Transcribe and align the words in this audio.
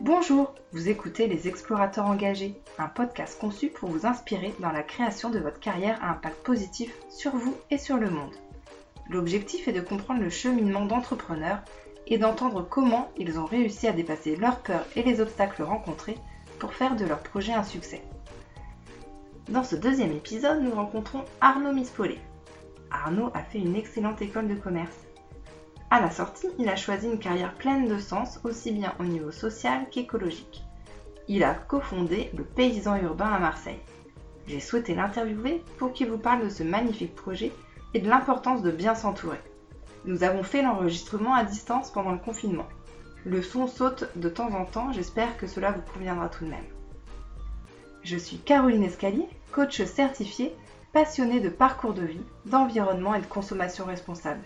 Bonjour, 0.00 0.54
vous 0.72 0.88
écoutez 0.88 1.26
Les 1.26 1.48
Explorateurs 1.48 2.06
engagés, 2.06 2.54
un 2.78 2.88
podcast 2.88 3.38
conçu 3.38 3.68
pour 3.68 3.90
vous 3.90 4.06
inspirer 4.06 4.54
dans 4.60 4.70
la 4.70 4.82
création 4.82 5.30
de 5.30 5.38
votre 5.38 5.60
carrière 5.60 6.02
à 6.02 6.10
impact 6.10 6.36
positif 6.42 6.94
sur 7.10 7.36
vous 7.36 7.56
et 7.70 7.78
sur 7.78 7.96
le 7.96 8.08
monde. 8.08 8.34
L'objectif 9.10 9.68
est 9.68 9.72
de 9.72 9.80
comprendre 9.80 10.22
le 10.22 10.30
cheminement 10.30 10.86
d'entrepreneurs 10.86 11.60
et 12.06 12.18
d'entendre 12.18 12.62
comment 12.62 13.10
ils 13.18 13.38
ont 13.38 13.46
réussi 13.46 13.86
à 13.88 13.92
dépasser 13.92 14.36
leurs 14.36 14.60
peurs 14.60 14.86
et 14.96 15.02
les 15.02 15.20
obstacles 15.20 15.62
rencontrés 15.62 16.18
pour 16.58 16.72
faire 16.72 16.96
de 16.96 17.04
leur 17.04 17.20
projet 17.20 17.52
un 17.52 17.64
succès. 17.64 18.02
Dans 19.48 19.64
ce 19.64 19.76
deuxième 19.76 20.12
épisode, 20.12 20.62
nous 20.62 20.74
rencontrons 20.74 21.24
Arnaud 21.40 21.72
Mispollet. 21.72 22.20
Arnaud 22.90 23.30
a 23.34 23.42
fait 23.42 23.58
une 23.58 23.76
excellente 23.76 24.22
école 24.22 24.48
de 24.48 24.54
commerce. 24.54 25.05
À 25.88 26.00
la 26.00 26.10
sortie, 26.10 26.48
il 26.58 26.68
a 26.68 26.74
choisi 26.74 27.06
une 27.06 27.20
carrière 27.20 27.54
pleine 27.54 27.86
de 27.86 27.98
sens, 27.98 28.40
aussi 28.42 28.72
bien 28.72 28.92
au 28.98 29.04
niveau 29.04 29.30
social 29.30 29.86
qu'écologique. 29.88 30.64
Il 31.28 31.44
a 31.44 31.54
cofondé 31.54 32.32
le 32.36 32.42
Paysan 32.42 32.96
Urbain 32.96 33.30
à 33.30 33.38
Marseille. 33.38 33.78
J'ai 34.48 34.58
souhaité 34.58 34.96
l'interviewer 34.96 35.62
pour 35.78 35.92
qu'il 35.92 36.10
vous 36.10 36.18
parle 36.18 36.42
de 36.42 36.48
ce 36.48 36.64
magnifique 36.64 37.14
projet 37.14 37.52
et 37.94 38.00
de 38.00 38.08
l'importance 38.08 38.62
de 38.62 38.72
bien 38.72 38.96
s'entourer. 38.96 39.40
Nous 40.04 40.24
avons 40.24 40.42
fait 40.42 40.62
l'enregistrement 40.62 41.34
à 41.34 41.44
distance 41.44 41.92
pendant 41.92 42.12
le 42.12 42.18
confinement. 42.18 42.66
Le 43.24 43.40
son 43.40 43.68
saute 43.68 44.08
de 44.16 44.28
temps 44.28 44.52
en 44.54 44.64
temps, 44.64 44.92
j'espère 44.92 45.36
que 45.36 45.46
cela 45.46 45.70
vous 45.70 45.92
conviendra 45.94 46.28
tout 46.28 46.44
de 46.44 46.50
même. 46.50 46.66
Je 48.02 48.16
suis 48.16 48.38
Caroline 48.38 48.82
Escalier, 48.82 49.28
coach 49.52 49.84
certifiée, 49.84 50.52
passionnée 50.92 51.38
de 51.38 51.48
parcours 51.48 51.94
de 51.94 52.04
vie, 52.04 52.24
d'environnement 52.44 53.14
et 53.14 53.20
de 53.20 53.26
consommation 53.26 53.84
responsable 53.84 54.42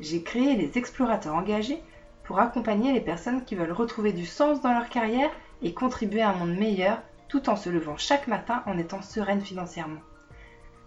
j'ai 0.00 0.22
créé 0.22 0.56
les 0.56 0.78
explorateurs 0.78 1.34
engagés 1.34 1.82
pour 2.24 2.40
accompagner 2.40 2.92
les 2.92 3.00
personnes 3.00 3.44
qui 3.44 3.54
veulent 3.54 3.72
retrouver 3.72 4.12
du 4.12 4.26
sens 4.26 4.60
dans 4.60 4.72
leur 4.72 4.88
carrière 4.88 5.30
et 5.62 5.74
contribuer 5.74 6.22
à 6.22 6.30
un 6.30 6.34
monde 6.34 6.56
meilleur 6.56 7.00
tout 7.28 7.48
en 7.48 7.56
se 7.56 7.70
levant 7.70 7.96
chaque 7.96 8.26
matin 8.26 8.62
en 8.66 8.78
étant 8.78 9.02
sereine 9.02 9.40
financièrement. 9.40 10.00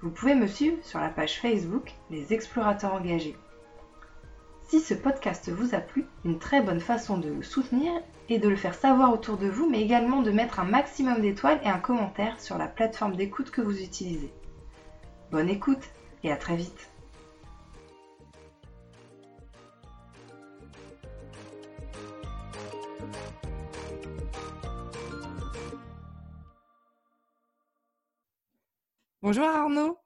Vous 0.01 0.09
pouvez 0.09 0.35
me 0.35 0.47
suivre 0.47 0.77
sur 0.83 0.99
la 0.99 1.09
page 1.09 1.39
Facebook 1.39 1.93
Les 2.09 2.33
Explorateurs 2.33 2.93
engagés. 2.93 3.37
Si 4.67 4.79
ce 4.79 4.93
podcast 4.93 5.49
vous 5.49 5.75
a 5.75 5.79
plu, 5.79 6.05
une 6.25 6.39
très 6.39 6.61
bonne 6.61 6.81
façon 6.81 7.17
de 7.17 7.29
le 7.29 7.43
soutenir 7.43 7.91
est 8.29 8.39
de 8.39 8.49
le 8.49 8.55
faire 8.55 8.73
savoir 8.73 9.13
autour 9.13 9.37
de 9.37 9.47
vous, 9.47 9.69
mais 9.69 9.81
également 9.81 10.21
de 10.21 10.31
mettre 10.31 10.59
un 10.59 10.65
maximum 10.65 11.21
d'étoiles 11.21 11.61
et 11.63 11.69
un 11.69 11.79
commentaire 11.79 12.39
sur 12.39 12.57
la 12.57 12.67
plateforme 12.67 13.15
d'écoute 13.15 13.51
que 13.51 13.61
vous 13.61 13.81
utilisez. 13.81 14.33
Bonne 15.31 15.49
écoute 15.49 15.89
et 16.23 16.31
à 16.31 16.37
très 16.37 16.55
vite. 16.55 16.92
Bonjour 29.23 29.45
Arnaud, 29.45 29.97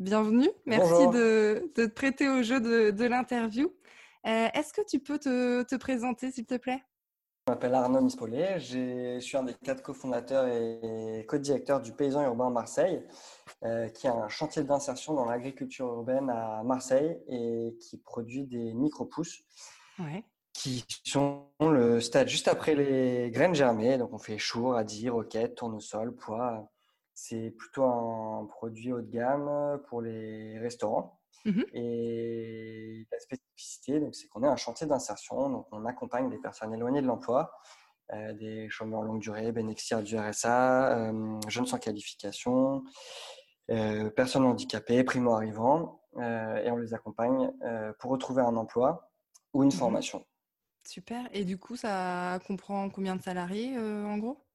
bienvenue. 0.00 0.50
Merci 0.66 1.06
de, 1.10 1.70
te 1.76 1.86
prêter 1.86 2.28
au 2.28 2.42
jeu 2.42 2.58
de, 2.58 3.04
l'interview. 3.04 3.72
Euh, 4.26 4.48
est-ce 4.52 4.72
que 4.72 4.80
tu 4.84 4.98
peux 4.98 5.20
te, 5.20 5.76
présenter, 5.76 6.32
s'il 6.32 6.44
te 6.44 6.56
plaît? 6.56 6.82
Je 7.46 7.52
m'appelle 7.52 7.72
Arnaud 7.72 8.00
Mispollet, 8.00 8.58
je 8.58 9.20
suis 9.20 9.36
un 9.36 9.44
des 9.44 9.54
quatre 9.54 9.80
cofondateurs 9.80 10.48
et 10.48 11.24
co-directeurs 11.28 11.80
du 11.80 11.92
Paysan 11.92 12.24
Urbain 12.24 12.50
Marseille, 12.50 13.06
euh, 13.62 13.88
qui 13.90 14.08
est 14.08 14.10
un 14.10 14.28
chantier 14.28 14.64
d'insertion 14.64 15.14
dans 15.14 15.26
l'agriculture 15.26 15.86
urbaine 15.86 16.28
à 16.28 16.64
Marseille 16.64 17.16
et 17.28 17.76
qui 17.78 17.96
produit 17.98 18.42
des 18.42 18.74
micro-pousses. 18.74 19.44
qui 20.52 20.84
sont 21.04 21.46
le 21.60 22.00
stade 22.00 22.26
juste 22.26 22.48
après 22.48 22.74
les 22.74 23.30
graines 23.30 23.54
germées. 23.54 23.98
Donc, 23.98 24.12
on 24.12 24.18
fait 24.18 24.36
choux, 24.36 24.70
radis, 24.70 25.08
roquette, 25.10 25.54
tournesol, 25.54 26.12
pois, 26.16 26.68
c'est 27.20 27.50
plutôt 27.50 27.84
un 27.84 28.46
produit 28.46 28.92
haut 28.92 29.00
de 29.00 29.10
gamme 29.10 29.80
pour 29.88 30.02
les 30.02 30.56
restaurants. 30.60 31.20
Mmh 31.44 31.62
Et 31.72 33.06
la 33.10 33.18
spécificité, 33.18 34.00
c'est 34.12 34.28
qu'on 34.28 34.44
est 34.44 34.48
un 34.48 34.54
chantier 34.54 34.86
d'insertion. 34.86 35.50
Donc, 35.50 35.66
on 35.72 35.84
accompagne 35.84 36.30
des 36.30 36.38
personnes 36.38 36.72
éloignées 36.72 37.02
de 37.02 37.08
l'emploi, 37.08 37.50
euh, 38.12 38.32
des 38.34 38.70
chômeurs 38.70 39.02
longue 39.02 39.20
durée, 39.20 39.50
bénéficiaires 39.50 40.02
du 40.02 40.16
RSA, 40.16 40.96
euh, 40.96 41.40
jeunes 41.48 41.66
sans 41.66 41.78
qualification, 41.78 42.84
euh, 43.72 44.10
personnes 44.10 44.44
handicapées, 44.44 45.02
primo-arrivants. 45.02 46.00
et 46.16 46.70
on 46.70 46.76
les 46.76 46.94
accompagne 46.94 47.52
pour 47.98 48.12
retrouver 48.12 48.42
un 48.42 48.56
emploi 48.56 49.10
ou 49.52 49.62
une 49.64 49.68
mmh 49.68 49.72
formation. 49.72 50.26
Super. 50.84 51.28
Et 51.32 51.44
du 51.44 51.58
coup, 51.58 51.76
ça 51.76 52.38
comprend 52.46 52.88
combien 52.90 53.14
de 53.16 53.22
salariés 53.22 53.76
en 53.76 54.18
gros? 54.18 54.47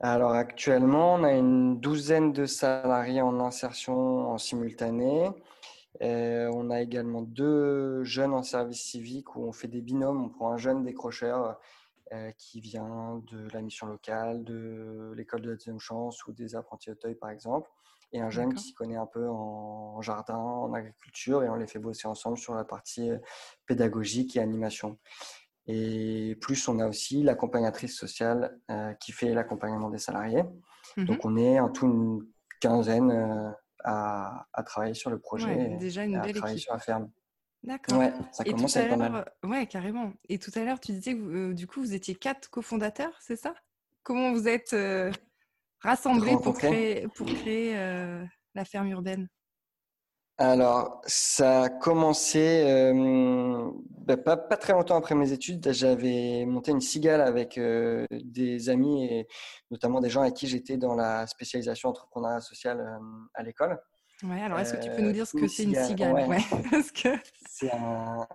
Alors 0.00 0.32
actuellement, 0.32 1.14
on 1.14 1.24
a 1.24 1.32
une 1.32 1.80
douzaine 1.80 2.32
de 2.32 2.44
salariés 2.44 3.22
en 3.22 3.40
insertion 3.40 4.30
en 4.30 4.38
simultané. 4.38 5.30
Euh, 6.02 6.50
on 6.54 6.70
a 6.70 6.82
également 6.82 7.22
deux 7.22 8.04
jeunes 8.04 8.34
en 8.34 8.42
service 8.42 8.82
civique 8.82 9.36
où 9.36 9.44
on 9.44 9.52
fait 9.52 9.68
des 9.68 9.80
binômes. 9.80 10.22
On 10.22 10.28
prend 10.28 10.52
un 10.52 10.58
jeune 10.58 10.84
décrocheur 10.84 11.58
euh, 12.12 12.30
qui 12.38 12.60
vient 12.60 13.22
de 13.32 13.48
la 13.52 13.62
mission 13.62 13.86
locale, 13.86 14.44
de 14.44 15.12
l'école 15.16 15.40
de 15.40 15.50
la 15.50 15.56
deuxième 15.56 15.80
chance 15.80 16.26
ou 16.26 16.32
des 16.32 16.54
apprentis 16.54 16.90
Auteuil 16.90 17.14
par 17.14 17.30
exemple, 17.30 17.70
et 18.12 18.20
un 18.20 18.30
jeune 18.30 18.54
qui 18.54 18.62
s'y 18.62 18.74
connaît 18.74 18.96
un 18.96 19.06
peu 19.06 19.26
en 19.28 20.00
jardin, 20.02 20.36
en 20.36 20.72
agriculture, 20.74 21.42
et 21.42 21.48
on 21.48 21.56
les 21.56 21.66
fait 21.66 21.78
bosser 21.78 22.06
ensemble 22.06 22.38
sur 22.38 22.54
la 22.54 22.64
partie 22.64 23.10
euh, 23.10 23.18
pédagogique 23.66 24.36
et 24.36 24.40
animation. 24.40 24.98
Et 25.68 26.36
plus, 26.40 26.68
on 26.68 26.78
a 26.78 26.86
aussi 26.86 27.22
l'accompagnatrice 27.22 27.96
sociale 27.96 28.58
euh, 28.70 28.92
qui 28.94 29.12
fait 29.12 29.34
l'accompagnement 29.34 29.90
des 29.90 29.98
salariés. 29.98 30.44
Mmh 30.96 31.04
Donc, 31.04 31.24
on 31.24 31.36
est 31.36 31.58
en 31.58 31.68
tout 31.68 31.86
une 31.86 32.26
quinzaine 32.60 33.10
euh, 33.10 33.50
à, 33.82 34.46
à, 34.52 34.62
travailler 34.62 34.94
sur 34.94 35.10
le 35.10 35.18
projet. 35.18 35.76
déjà 35.78 36.04
une 36.04 36.20
belle 36.20 36.36
équipe. 36.36 36.58
sur 36.58 36.72
la 36.72 36.78
ferme. 36.78 37.10
D'accord. 37.64 37.98
Ouais, 37.98 38.12
ça 38.30 38.44
commence 38.44 38.76
à, 38.76 38.82
être 38.82 38.90
pas 38.90 38.96
mal. 38.96 39.32
Ouais, 39.42 39.66
carrément. 39.66 40.12
Et 40.28 40.38
tout 40.38 40.52
à 40.54 40.62
l'heure, 40.62 40.78
tu 40.78 40.92
disais 40.92 41.14
que 41.14 41.50
euh, 41.50 41.54
du 41.54 41.66
coup, 41.66 41.80
vous 41.80 41.94
étiez 41.94 42.14
quatre 42.14 42.48
cofondateurs, 42.48 43.16
c'est 43.20 43.36
ça? 43.36 43.54
Comment 44.04 44.32
vous 44.32 44.46
êtes 44.46 44.76
rassemblés 45.80 46.36
pour 46.40 46.56
créer, 46.56 47.08
pour 47.08 47.26
créer 47.26 47.74
la 48.54 48.64
ferme 48.64 48.86
urbaine? 48.88 49.28
Alors, 50.38 51.00
ça 51.06 51.62
a 51.62 51.68
commencé 51.70 52.62
euh, 52.66 53.70
bah, 54.06 54.18
pas, 54.18 54.36
très 54.36 54.74
longtemps 54.74 54.96
après 54.96 55.14
mes 55.14 55.32
études. 55.32 55.72
J'avais 55.72 56.44
monté 56.44 56.72
une 56.72 56.82
cigale 56.82 57.22
avec 57.22 57.56
euh, 57.56 58.04
des 58.10 58.68
amis 58.68 59.06
et 59.06 59.28
notamment 59.70 60.02
des 60.02 60.10
gens 60.10 60.20
avec 60.20 60.34
qui 60.34 60.46
j'étais 60.46 60.76
dans 60.76 60.94
la 60.94 61.26
spécialisation 61.26 61.88
entrepreneuriat 61.88 62.42
social 62.42 62.80
euh, 62.80 62.98
à 63.32 63.42
l'école. 63.42 63.80
Ouais, 64.24 64.42
alors 64.42 64.58
est-ce 64.58 64.74
que 64.74 64.82
tu 64.82 64.90
peux 64.90 65.00
nous 65.00 65.12
dire 65.12 65.26
ce 65.26 65.38
que 65.38 65.48
c'est 65.48 65.64
une 65.64 65.74
cigale 65.74 66.12
ouais. 66.28 66.38
C'est 67.48 67.72
un, 67.72 68.26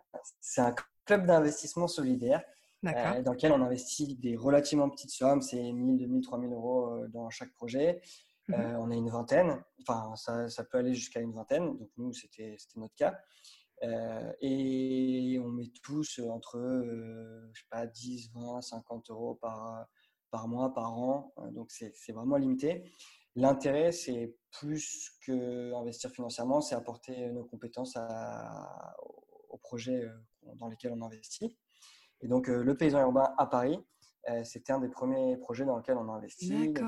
un, 0.58 0.76
club 1.06 1.28
d'investissement 1.28 1.88
solidaire 1.88 2.42
dans 2.82 3.34
lequel 3.34 3.52
on 3.52 3.62
investit 3.62 4.16
des 4.16 4.36
relativement 4.36 4.90
petites 4.90 5.12
sommes, 5.12 5.42
c'est 5.42 5.72
1000, 5.72 5.98
2000, 5.98 6.22
3000 6.22 6.52
euros 6.52 7.06
dans 7.10 7.30
chaque 7.30 7.52
projet. 7.54 8.02
Mmh 8.48 8.54
euh, 8.54 8.78
on 8.80 8.92
est 8.92 8.98
une 8.98 9.10
vingtaine, 9.10 9.64
enfin 9.88 10.16
ça, 10.16 10.64
peut 10.64 10.80
aller 10.80 10.94
jusqu'à 10.94 11.20
une 11.20 11.32
vingtaine, 11.32 11.78
donc 11.78 11.90
nous 11.98 12.14
c'était 12.14 12.58
notre 12.76 12.96
cas. 12.96 13.20
Euh, 13.84 14.32
et 14.42 15.40
on 15.44 15.50
met 15.50 15.72
tous 15.84 16.20
entre 16.20 16.58
euh, 16.58 17.50
je 17.54 17.62
sais 17.62 17.68
pas, 17.70 17.88
10, 17.88 18.32
20, 18.34 18.62
50 18.62 19.10
euros 19.10 19.36
par, 19.36 19.86
par 20.30 20.48
mois, 20.48 20.74
par 20.74 20.94
an, 20.94 21.34
donc 21.52 21.72
c'est 21.72 22.12
vraiment 22.12 22.38
limité. 22.38 22.92
L'intérêt, 23.36 23.92
c'est 23.92 24.36
plus 24.52 25.12
qu'investir 25.26 26.12
financièrement, 26.12 26.62
c'est 26.62 26.76
apporter 26.76 27.30
nos 27.32 27.46
compétences 27.46 27.96
à, 27.96 28.96
aux 29.50 29.58
projets 29.58 30.06
dans 30.56 30.68
lesquels 30.68 30.92
on 30.92 31.02
investit. 31.02 31.58
Et 32.20 32.28
donc, 32.28 32.48
le 32.48 32.76
paysan 32.76 33.00
urbain 33.00 33.34
à 33.38 33.46
Paris, 33.46 33.80
c'était 34.44 34.74
un 34.74 34.80
des 34.80 34.90
premiers 34.90 35.38
projets 35.38 35.64
dans 35.64 35.78
lesquels 35.78 35.96
on 35.96 36.10
a 36.10 36.18
investi. 36.18 36.74
Donc, 36.74 36.82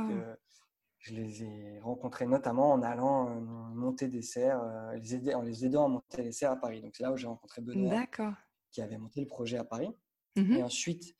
je 1.03 1.13
les 1.15 1.43
ai 1.43 1.79
rencontrés 1.81 2.25
notamment 2.25 2.71
en 2.71 2.81
allant 2.81 3.29
euh, 3.29 3.39
monter 3.75 4.07
des 4.07 4.21
serres, 4.21 4.63
euh, 4.63 4.95
les 4.95 5.15
aider, 5.15 5.33
en 5.33 5.41
les 5.41 5.65
aidant 5.65 5.85
à 5.85 5.87
monter 5.89 6.23
les 6.23 6.31
serres 6.31 6.51
à 6.51 6.55
Paris. 6.55 6.81
Donc 6.81 6.95
c'est 6.95 7.03
là 7.03 7.11
où 7.11 7.17
j'ai 7.17 7.27
rencontré 7.27 7.61
Benoît, 7.61 8.05
qui 8.71 8.81
avait 8.81 8.97
monté 8.97 9.19
le 9.19 9.27
projet 9.27 9.57
à 9.57 9.65
Paris. 9.65 9.89
Mmh 10.37 10.53
Et 10.53 10.63
ensuite, 10.63 11.13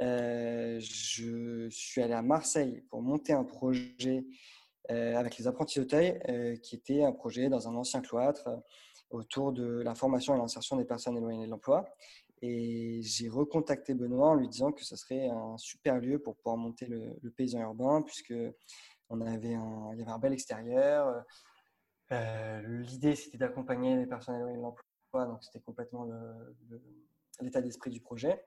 euh, 0.00 0.78
je 0.80 1.68
suis 1.68 2.00
allé 2.00 2.14
à 2.14 2.22
Marseille 2.22 2.84
pour 2.88 3.02
monter 3.02 3.32
un 3.32 3.44
projet 3.44 4.24
avec 4.90 5.38
les 5.38 5.46
apprentis 5.46 5.78
d'Auteuil, 5.78 6.20
qui 6.62 6.76
était 6.76 7.02
un 7.04 7.12
projet 7.12 7.48
dans 7.48 7.68
un 7.68 7.74
ancien 7.74 8.02
cloître 8.02 8.50
autour 9.08 9.54
de 9.54 9.80
la 9.80 9.94
formation 9.94 10.34
et 10.34 10.38
l'insertion 10.38 10.76
des 10.76 10.84
personnes 10.84 11.16
éloignées 11.16 11.46
de 11.46 11.50
l'emploi. 11.50 11.86
Et 12.42 13.00
j'ai 13.02 13.30
recontacté 13.30 13.94
Benoît 13.94 14.28
en 14.28 14.34
lui 14.34 14.46
disant 14.46 14.72
que 14.72 14.84
ce 14.84 14.94
serait 14.94 15.30
un 15.30 15.56
super 15.56 15.98
lieu 15.98 16.18
pour 16.18 16.36
pouvoir 16.36 16.58
monter 16.58 16.84
le, 16.84 17.16
le 17.22 17.30
paysan 17.30 17.60
urbain, 17.60 18.02
puisque 18.02 18.34
on 19.10 19.20
avait 19.20 19.54
un, 19.54 19.90
il 19.92 20.00
y 20.00 20.02
avait 20.02 20.10
un 20.10 20.18
bel 20.18 20.32
extérieur. 20.32 21.24
Euh, 22.12 22.62
l'idée, 22.80 23.16
c'était 23.16 23.38
d'accompagner 23.38 23.96
les 23.96 24.06
personnes 24.06 24.36
éloignées 24.36 24.56
de 24.56 24.62
l'emploi 24.62 24.84
donc 25.22 25.44
c'était 25.44 25.60
complètement 25.60 26.08
l'état 27.40 27.60
d'esprit 27.60 27.90
du 27.90 28.00
projet. 28.00 28.44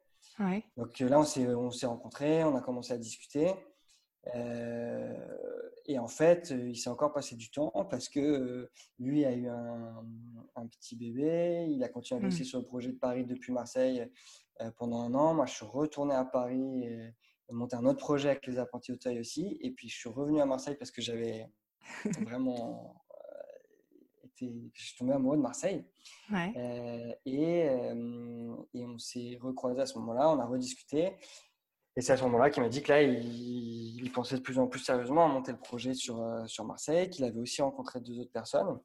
Donc 0.76 1.00
là, 1.00 1.18
on 1.20 1.24
s'est 1.72 1.86
rencontrés, 1.86 2.44
on 2.44 2.58
a 2.58 2.62
commencé 2.62 2.92
à 2.92 2.98
discuter. 2.98 3.54
et 5.86 5.98
en 5.98 6.08
fait, 6.10 6.50
il 6.50 6.76
s'est 6.76 6.90
encore 6.90 7.14
passé 7.14 7.38
du 7.38 7.50
temps 7.50 7.72
parce 7.90 8.10
que 8.10 8.70
lui 9.00 9.24
a 9.24 9.32
eu 9.32 9.48
un, 9.48 10.68
petit 10.70 10.98
bébé, 10.98 11.68
il 11.70 11.82
a 11.86 11.88
continué 11.88 12.20
à 12.20 12.24
bosser 12.24 12.42
mmh. 12.42 12.46
sur 12.46 12.60
le 12.60 12.66
projet 12.66 12.92
de 12.92 12.98
Paris 12.98 13.24
depuis 13.24 13.54
Marseille 13.54 14.06
pendant 14.76 15.04
un 15.04 15.14
an. 15.14 15.34
Moi, 15.34 15.46
je 15.46 15.54
suis 15.54 15.66
retourné 15.66 16.16
à 16.16 16.26
Paris, 16.26 16.90
monté 17.50 17.76
un 17.76 17.86
autre 17.86 18.00
projet 18.00 18.30
avec 18.30 18.46
les 18.48 18.60
apprentis 18.60 18.92
Auteuil 18.92 19.20
aussi. 19.20 19.58
Et 19.62 19.72
puis, 19.72 19.90
je 19.90 19.96
suis 19.96 20.10
revenu 20.10 20.42
à 20.42 20.46
Marseille 20.46 20.76
parce 20.76 20.92
que 20.92 21.02
j'avais 21.02 21.48
vraiment 22.22 23.04
été. 24.24 24.54
Je 24.74 24.84
suis 24.84 24.98
tombé 24.98 25.14
amoureux 25.14 25.38
de 25.38 25.42
Marseille. 25.42 25.86
et, 27.26 27.68
et, 28.74 28.86
on 28.86 28.98
s'est 28.98 29.38
recroisé 29.42 29.82
à 29.82 29.86
ce 29.86 29.98
moment-là, 30.00 30.30
on 30.30 30.40
a 30.40 30.46
rediscuté. 30.46 31.16
Et 31.96 32.02
c'est 32.02 32.14
à 32.14 32.18
ce 32.18 32.24
moment-là 32.24 32.52
qu'il 32.52 32.62
m'a 32.62 32.70
dit 32.70 32.84
que 32.84 32.90
là, 32.90 33.02
il, 33.02 34.04
il, 34.04 34.12
pensait 34.12 34.36
de 34.38 34.42
plus 34.42 34.60
en 34.60 34.68
plus 34.68 34.80
sérieusement 34.80 35.26
à 35.26 35.28
monter 35.30 35.52
le 35.52 35.58
projet 35.58 35.96
sur, 35.96 36.24
sur 36.46 36.64
Marseille, 36.64 37.10
qu'il 37.10 37.26
avait 37.26 37.40
aussi 37.40 37.62
rencontré 37.64 38.02
deux 38.02 38.20
autres 38.20 38.32
personnes. 38.32 38.80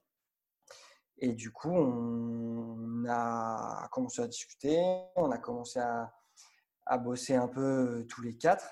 Et 1.19 1.33
du 1.35 1.53
coup, 1.53 1.71
on 1.71 3.05
a 3.09 3.89
commencé 3.93 4.23
à 4.23 4.27
discuter, 4.27 4.83
on 5.15 5.31
a 5.31 5.39
commencé 5.39 5.79
à, 5.79 6.13
à 6.87 6.99
bosser 6.99 7.35
un 7.35 7.49
peu 7.49 8.05
tous 8.09 8.23
les 8.23 8.37
quatre, 8.37 8.67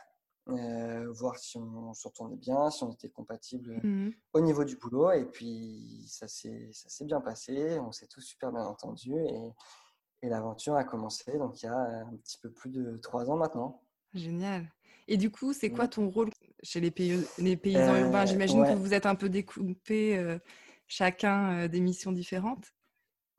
euh, 0.48 1.10
voir 1.12 1.38
si 1.38 1.58
on, 1.58 1.92
s'entendait 1.94 2.36
bien, 2.36 2.70
si 2.70 2.82
on 2.82 2.92
était 2.92 3.10
compatibles 3.10 3.80
mmh 3.82 4.10
au 4.32 4.40
niveau 4.40 4.64
du 4.64 4.76
boulot. 4.76 5.12
Et 5.12 5.24
puis, 5.26 6.04
ça 6.08 6.26
s'est 6.28 6.70
bien 7.02 7.20
passé, 7.20 7.78
on 7.80 7.92
s'est 7.92 8.06
tous 8.06 8.20
super 8.20 8.52
bien 8.52 8.62
entendus 8.62 9.14
et, 9.14 9.52
et 10.22 10.28
l'aventure 10.28 10.74
a 10.74 10.84
commencé. 10.84 11.36
Donc, 11.38 11.62
il 11.62 11.66
y 11.66 11.68
a 11.68 11.76
un 11.76 12.16
petit 12.16 12.38
peu 12.38 12.50
plus 12.50 12.70
de 12.70 12.96
trois 12.98 13.30
ans 13.30 13.36
maintenant. 13.36 13.82
Génial. 14.14 14.66
Et 15.08 15.16
du 15.16 15.30
coup, 15.30 15.52
c'est 15.52 15.70
quoi 15.70 15.88
ton 15.88 16.08
rôle 16.08 16.30
chez 16.62 16.80
les, 16.80 16.92
les 17.38 17.56
paysans 17.56 17.96
urbains? 17.96 18.22
Euh, 18.22 18.26
J'imagine 18.26 18.64
que 18.64 18.74
vous 18.74 18.94
êtes 18.94 19.06
un 19.06 19.14
peu 19.14 19.28
découpés 19.28 20.16
euh, 20.16 20.38
chacun 20.86 21.68
des 21.68 21.80
missions 21.80 22.12
différentes 22.12 22.66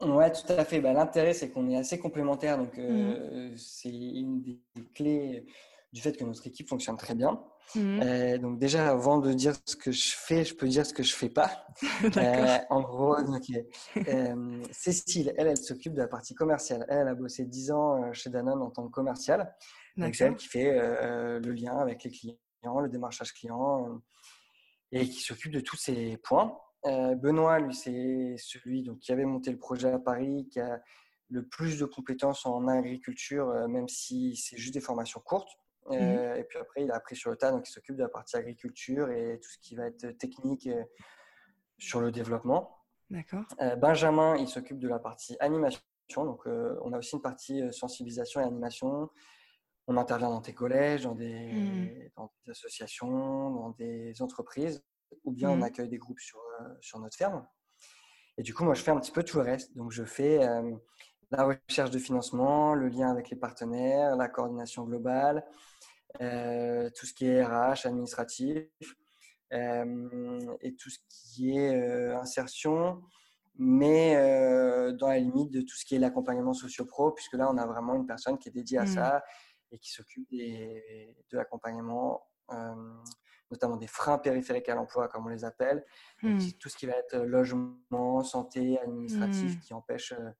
Ouais, 0.01 0.31
tout 0.31 0.51
à 0.51 0.65
fait. 0.65 0.79
Bah, 0.81 0.93
L'intérêt, 0.93 1.33
c'est 1.33 1.49
qu'on 1.49 1.69
est 1.69 1.77
assez 1.77 1.99
complémentaires. 1.99 2.57
Donc, 2.57 2.77
mmh. 2.77 3.55
c'est 3.57 3.89
une 3.89 4.41
des 4.41 4.59
clés 4.95 5.45
du 5.93 6.01
fait 6.01 6.15
que 6.15 6.23
notre 6.23 6.45
équipe 6.47 6.69
fonctionne 6.69 6.97
très 6.97 7.15
bien. 7.15 7.43
Mmh. 7.75 8.37
donc, 8.39 8.59
déjà, 8.59 8.89
avant 8.89 9.19
de 9.19 9.31
dire 9.33 9.55
ce 9.65 9.75
que 9.75 9.91
je 9.91 10.13
fais, 10.15 10.43
je 10.43 10.55
peux 10.55 10.67
dire 10.67 10.85
ce 10.85 10.93
que 10.93 11.03
je 11.03 11.13
fais 11.13 11.29
pas. 11.29 11.67
en 12.69 12.81
gros, 12.81 13.15
Cécile, 14.71 15.33
elle, 15.37 15.47
elle 15.47 15.57
s'occupe 15.57 15.93
de 15.93 16.01
la 16.01 16.07
partie 16.07 16.33
commerciale. 16.33 16.85
Elle, 16.89 16.99
elle 16.99 17.07
a 17.07 17.15
bossé 17.15 17.45
10 17.45 17.71
ans 17.71 18.13
chez 18.13 18.29
Danone 18.29 18.61
en 18.61 18.71
tant 18.71 18.85
que 18.87 18.91
commerciale. 18.91 19.53
Donc, 19.97 20.15
c'est 20.15 20.25
elle 20.25 20.35
qui 20.35 20.47
fait 20.47 20.71
le 20.73 21.51
lien 21.51 21.77
avec 21.77 22.03
les 22.03 22.11
clients, 22.11 22.79
le 22.79 22.89
démarchage 22.89 23.33
client 23.33 24.01
et 24.91 25.07
qui 25.07 25.21
s'occupe 25.21 25.51
de 25.51 25.61
tous 25.61 25.77
ces 25.77 26.17
points. 26.17 26.57
Euh, 26.85 27.15
Benoît, 27.15 27.59
lui, 27.59 27.75
c'est 27.75 28.35
celui 28.37 28.83
donc, 28.83 28.99
qui 28.99 29.11
avait 29.11 29.25
monté 29.25 29.51
le 29.51 29.57
projet 29.57 29.91
à 29.91 29.99
Paris, 29.99 30.47
qui 30.51 30.59
a 30.59 30.81
le 31.29 31.45
plus 31.45 31.79
de 31.79 31.85
compétences 31.85 32.45
en 32.45 32.67
agriculture, 32.67 33.49
euh, 33.49 33.67
même 33.67 33.87
si 33.87 34.35
c'est 34.35 34.57
juste 34.57 34.73
des 34.73 34.81
formations 34.81 35.21
courtes. 35.21 35.51
Euh, 35.89 36.35
mmh 36.35 36.39
et 36.39 36.43
puis 36.43 36.59
après, 36.59 36.83
il 36.83 36.91
a 36.91 36.95
appris 36.95 37.15
sur 37.15 37.31
le 37.31 37.37
tas, 37.37 37.51
donc 37.51 37.67
il 37.67 37.71
s'occupe 37.71 37.95
de 37.95 38.03
la 38.03 38.09
partie 38.09 38.37
agriculture 38.37 39.09
et 39.09 39.39
tout 39.41 39.49
ce 39.49 39.57
qui 39.59 39.75
va 39.75 39.87
être 39.87 40.11
technique 40.17 40.69
sur 41.79 42.01
le 42.01 42.11
développement. 42.11 42.77
D'accord. 43.09 43.45
Benjamin, 43.77 44.37
il 44.37 44.47
s'occupe 44.47 44.79
de 44.79 44.87
la 44.87 44.99
partie 44.99 45.35
animation. 45.39 45.81
Donc, 46.15 46.45
on 46.45 46.93
a 46.93 46.97
aussi 46.97 47.15
une 47.15 47.21
partie 47.21 47.61
sensibilisation 47.73 48.41
et 48.41 48.43
animation. 48.43 49.09
On 49.87 49.97
intervient 49.97 50.29
dans 50.29 50.41
tes 50.41 50.53
collèges, 50.53 51.03
dans 51.03 51.15
des, 51.15 51.51
mmh. 51.51 52.11
dans 52.15 52.31
des 52.45 52.51
associations, 52.51 53.51
dans 53.51 53.69
des 53.71 54.21
entreprises 54.21 54.83
ou 55.23 55.31
bien 55.31 55.49
on 55.49 55.57
mmh. 55.57 55.63
accueille 55.63 55.89
des 55.89 55.97
groupes 55.97 56.19
sur, 56.19 56.39
euh, 56.39 56.69
sur 56.79 56.99
notre 56.99 57.15
ferme. 57.15 57.45
Et 58.37 58.43
du 58.43 58.53
coup, 58.53 58.63
moi, 58.63 58.73
je 58.73 58.81
fais 58.81 58.91
un 58.91 58.99
petit 58.99 59.11
peu 59.11 59.23
tout 59.23 59.37
le 59.37 59.43
reste. 59.43 59.75
Donc, 59.75 59.91
je 59.91 60.03
fais 60.03 60.43
euh, 60.43 60.75
la 61.31 61.43
recherche 61.43 61.91
de 61.91 61.99
financement, 61.99 62.73
le 62.73 62.87
lien 62.87 63.09
avec 63.09 63.29
les 63.29 63.35
partenaires, 63.35 64.15
la 64.15 64.27
coordination 64.29 64.83
globale, 64.83 65.45
euh, 66.21 66.89
tout 66.95 67.05
ce 67.05 67.13
qui 67.13 67.27
est 67.27 67.43
RH, 67.43 67.85
administratif, 67.85 68.67
et 69.53 70.75
tout 70.75 70.89
ce 70.89 70.99
qui 71.09 71.57
est 71.57 72.13
insertion, 72.13 73.01
mais 73.57 74.15
dans 74.93 75.09
la 75.09 75.19
limite 75.19 75.51
de 75.51 75.59
tout 75.59 75.75
ce 75.75 75.83
qui 75.83 75.95
est 75.95 75.99
l'accompagnement 75.99 76.53
socio-pro, 76.53 77.11
puisque 77.11 77.33
là, 77.33 77.51
on 77.51 77.57
a 77.57 77.65
vraiment 77.65 77.95
une 77.95 78.07
personne 78.07 78.37
qui 78.37 78.47
est 78.47 78.53
dédiée 78.53 78.77
à 78.77 78.83
mmh. 78.83 78.87
ça 78.87 79.23
et 79.71 79.77
qui 79.77 79.91
s'occupe 79.91 80.25
de 80.31 81.37
l'accompagnement 81.37 82.23
notamment 83.51 83.77
des 83.77 83.87
freins 83.87 84.17
périphériques 84.17 84.69
à 84.69 84.75
l'emploi, 84.75 85.07
comme 85.07 85.25
on 85.25 85.29
les 85.29 85.45
appelle. 85.45 85.85
Hmm. 86.23 86.37
tout 86.59 86.69
ce 86.69 86.77
qui 86.77 86.85
va 86.85 86.93
être 86.93 87.15
euh, 87.15 87.25
logement, 87.25 88.23
santé, 88.23 88.79
administratif, 88.79 89.55
hmm. 89.55 89.59
qui 89.59 89.73
empêche 89.73 90.13
euh, 90.13 90.31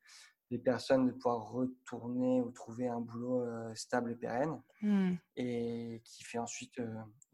les 0.50 0.58
personnes 0.58 1.08
de 1.08 1.12
pouvoir 1.12 1.52
retourner 1.52 2.42
ou 2.42 2.52
trouver 2.52 2.88
un 2.88 3.00
boulot 3.00 3.44
euh, 3.44 3.74
stable 3.76 4.12
et 4.12 4.16
pérenne. 4.16 4.62
Hmm. 4.82 5.16
Et 5.36 6.02
qui 6.04 6.24
fait 6.24 6.40
ensuite 6.40 6.82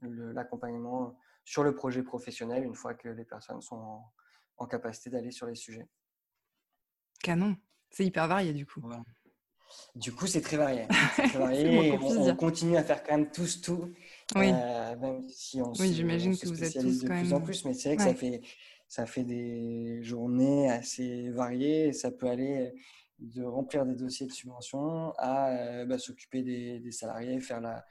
l'accompagnement 0.01 1.17
sur 1.45 1.63
le 1.63 1.73
projet 1.73 2.03
professionnel 2.03 2.63
une 2.63 2.75
fois 2.75 2.93
que 2.93 3.07
les 3.07 3.25
personnes 3.25 3.61
sont 3.61 4.01
en, 4.57 4.65
capacité 4.67 5.09
d'aller 5.09 5.31
sur 5.31 5.47
les 5.47 5.55
sujets. 5.55 5.87
Canon. 7.23 7.55
C'est 7.89 8.05
hyper 8.05 8.27
varié 8.27 8.53
du 8.53 8.65
coup. 8.65 8.81
Du 9.95 10.11
coup, 10.11 10.27
c'est 10.27 10.41
très 10.41 10.57
varié. 10.57 10.87
Très 10.87 11.27
varié 11.39 11.97
on, 12.01 12.35
continue 12.35 12.77
à 12.77 12.83
faire 12.83 13.03
quand 13.03 13.17
même 13.17 13.31
tous 13.31 13.61
tout. 13.61 13.93
Oui. 14.35 14.51
Euh, 14.53 14.95
même 14.95 15.27
si 15.29 15.61
on 15.61 15.71
oui, 15.73 15.93
j'imagine 15.93 16.37
que 16.37 16.47
vous 16.47 16.63
êtes 16.63 16.73
tous 16.73 17.01
de 17.03 17.07
plus 17.07 17.33
en 17.33 17.41
plus, 17.41 17.65
mais 17.65 17.73
c'est 17.73 17.89
vrai 17.89 17.97
que 17.97 18.03
ça, 18.03 18.15
fait, 18.15 18.41
ça 18.87 19.05
fait 19.05 19.23
des 19.23 20.03
journées 20.03 20.69
assez 20.69 21.29
variées. 21.29 21.93
ça 21.93 22.11
peut 22.11 22.27
aller 22.27 22.73
de 23.19 23.43
remplir 23.43 23.85
des 23.85 23.95
dossiers 23.95 24.27
de 24.27 24.31
subvention 24.31 25.11
à 25.17 25.49
euh, 25.49 25.85
bah, 25.85 25.97
s'occuper 25.97 26.43
des, 26.43 26.91
salariés, 26.91 27.39
faire 27.39 27.61
la, 27.61 27.83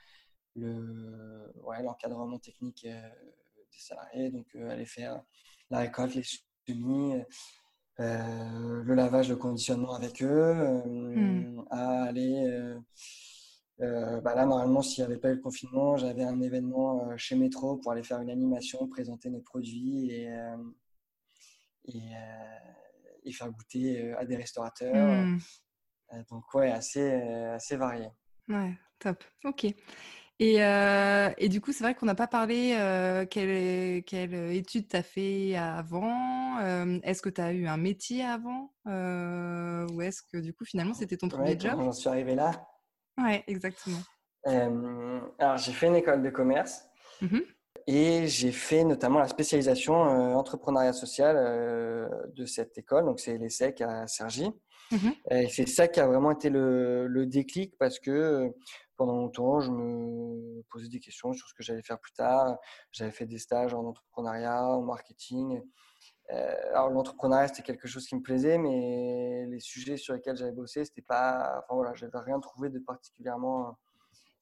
le, 0.55 1.53
ouais, 1.65 1.83
l'encadrement 1.83 2.39
technique 2.39 2.87
euh, 2.87 3.09
des 3.73 3.79
salariés, 3.79 4.31
donc 4.31 4.47
aller 4.55 4.87
faire 4.87 5.23
la 5.71 5.81
récolte, 5.81 6.15
les 6.15 6.23
semis, 6.67 7.23
le 7.99 8.95
lavage, 8.95 9.29
le 9.29 9.37
conditionnement 9.37 9.95
avec 9.95 10.23
eux, 10.23 10.83
mmh. 10.85 11.65
à 11.71 12.03
aller 12.05 12.75
euh, 13.83 14.21
bah 14.23 14.35
là, 14.35 14.47
normalement, 14.47 14.81
s'il 14.81 15.05
n'y 15.05 15.13
avait 15.13 15.21
pas 15.21 15.29
eu 15.31 15.35
le 15.35 15.41
confinement, 15.41 15.97
j'avais 15.97 16.25
un 16.25 16.41
événement 16.41 17.11
euh, 17.11 17.17
chez 17.17 17.37
Métro 17.37 17.77
pour 17.77 17.93
aller 17.93 18.03
faire 18.03 18.21
une 18.21 18.31
animation, 18.31 18.89
présenter 18.89 19.29
nos 19.29 19.41
produits 19.41 20.11
et, 20.11 20.31
euh, 20.31 20.57
et, 23.25 23.33
faire 23.33 23.51
goûter 23.51 24.13
à 24.15 24.25
des 24.25 24.37
restaurateurs. 24.37 24.95
Hmm. 24.95 25.39
donc, 26.31 26.55
ouais, 26.55 26.71
assez, 26.71 27.13
assez 27.13 27.77
varié. 27.77 28.09
Ouais, 28.49 28.79
top. 28.99 29.23
Ok. 29.45 29.67
Et, 30.39 30.57
et, 30.57 31.49
du 31.49 31.61
coup, 31.61 31.73
c'est 31.73 31.83
vrai 31.83 31.95
qu'on 31.95 32.07
n'a 32.07 32.15
pas 32.15 32.27
parlé 32.27 32.77
quelle, 33.31 34.05
quelle, 34.05 34.35
étude 34.53 34.89
tu 34.89 34.97
as 34.97 35.03
fait 35.03 35.57
avant. 35.57 36.59
est-ce 37.03 37.23
que 37.23 37.31
tu 37.31 37.41
as 37.41 37.53
eu 37.53 37.67
un 37.67 37.79
métier 37.79 38.23
avant 38.23 38.73
Ou 38.87 40.03
est-ce 40.03 40.23
que 40.23 40.39
du 40.39 40.53
coup, 40.53 40.65
finalement, 40.65 40.95
c'était 40.95 41.17
ton 41.17 41.29
premier 41.29 41.59
job? 41.59 41.79
J'en 41.79 41.93
suis 41.93 42.09
arrivé 42.09 42.35
là. 42.35 42.51
Oui, 43.19 43.43
exactement. 43.47 43.99
Euh, 44.47 45.21
alors, 45.39 45.57
j'ai 45.57 45.73
fait 45.73 45.89
une 45.89 45.97
école 45.97 46.23
de 46.23 46.31
commerce 46.31 46.85
mmh 47.21 47.39
et 47.89 48.27
j'ai 48.27 48.51
fait 48.51 48.83
notamment 48.83 49.21
la 49.21 49.29
spécialisation 49.29 49.95
euh, 49.95 50.35
entrepreneuriat 50.35 50.93
social 50.93 51.37
euh, 51.39 52.09
de 52.35 52.45
cette 52.45 52.77
école. 52.79 53.05
Donc, 53.05 53.21
c'est 53.21 53.39
l'ESSEC 53.39 53.81
à 53.81 54.09
Cergy. 54.09 54.51
Mmh 54.91 55.11
et 55.31 55.49
c'est 55.49 55.69
ça 55.69 55.87
qui 55.87 56.01
a 56.01 56.07
vraiment 56.09 56.33
été 56.33 56.51
le, 56.51 57.07
le, 57.07 57.27
déclic 57.27 57.79
parce 57.79 58.01
que 58.01 58.53
pendant 58.97 59.17
longtemps, 59.17 59.61
je 59.61 59.71
me 59.71 60.63
posais 60.71 60.89
des 60.89 61.01
questions 61.01 61.33
sur 61.33 61.49
ce 61.49 61.55
que 61.55 61.63
j'allais 61.63 61.83
faire 61.83 61.99
plus 61.99 62.13
tard. 62.13 62.59
J'avais 62.93 63.11
fait 63.11 63.27
des 63.27 63.39
stages 63.39 63.75
en 63.75 63.85
entrepreneuriat, 63.85 64.65
en 64.65 64.83
marketing. 64.83 65.63
Euh, 66.33 66.55
alors 66.71 66.91
l'entrepreneuriat 66.91 67.49
c'était 67.49 67.63
quelque 67.63 67.87
chose 67.87 68.07
qui 68.07 68.17
me 68.17 68.23
plaisait, 68.23 68.59
mais 68.59 69.47
les 69.47 69.61
sujets 69.61 69.97
sur 69.97 70.15
lesquels 70.15 70.37
j'avais 70.37 70.53
bossé, 70.53 70.85
c'était 70.85 71.03
pas, 71.03 71.63
enfin 71.63 71.75
voilà, 71.75 71.95
j'avais 71.95 72.19
rien 72.19 72.41
trouvé 72.41 72.69
de 72.69 72.81
particulièrement 72.81 73.79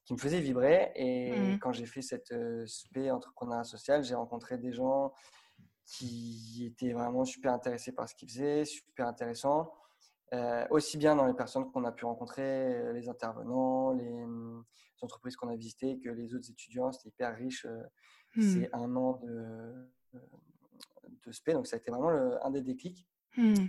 qui 0.05 0.15
me 0.15 0.19
faisait 0.19 0.41
vibrer. 0.41 0.93
Et 0.95 1.33
mmh. 1.33 1.59
quand 1.59 1.73
j'ai 1.73 1.87
fait 1.87 2.03
cette 2.03 2.33
euh, 2.33 2.65
SP 2.67 3.11
entrepreneuriat 3.11 3.65
social, 3.65 4.03
j'ai 4.03 4.15
rencontré 4.15 4.59
des 4.59 4.73
gens 4.73 5.13
qui 5.87 6.65
étaient 6.67 6.93
vraiment 6.93 7.25
super 7.25 7.53
intéressés 7.53 7.93
par 7.93 8.09
ce 8.09 8.15
qu'ils 8.15 8.31
faisaient, 8.31 8.65
super 8.65 9.07
intéressants. 9.07 9.71
Euh, 10.35 10.67
aussi 10.71 10.97
bien 10.97 11.15
dans 11.17 11.27
les 11.27 11.35
personnes 11.35 11.71
qu'on 11.71 11.85
a 11.85 11.93
pu 11.93 12.05
rencontrer, 12.05 12.93
les 12.93 13.09
intervenants, 13.09 13.93
les, 13.93 14.25
entreprises 15.03 15.37
qu'on 15.37 15.49
a 15.49 15.57
visitées, 15.57 15.99
que 15.99 16.09
les 16.09 16.35
autres 16.35 16.51
étudiants. 16.51 16.91
C'était 16.91 17.11
hyper 17.11 17.37
riche. 17.37 17.67
Mmh. 18.37 18.43
C'est 18.43 18.71
un 18.75 18.97
an 18.97 19.21
de, 19.23 20.19
de 21.27 21.33
SP. 21.33 21.53
Donc, 21.53 21.67
ça 21.67 21.77
a 21.77 21.79
été 21.79 21.91
vraiment 21.91 22.09
un 22.43 22.51
des 22.51 22.63
déclics. 22.63 23.07
Hmm. 23.37 23.67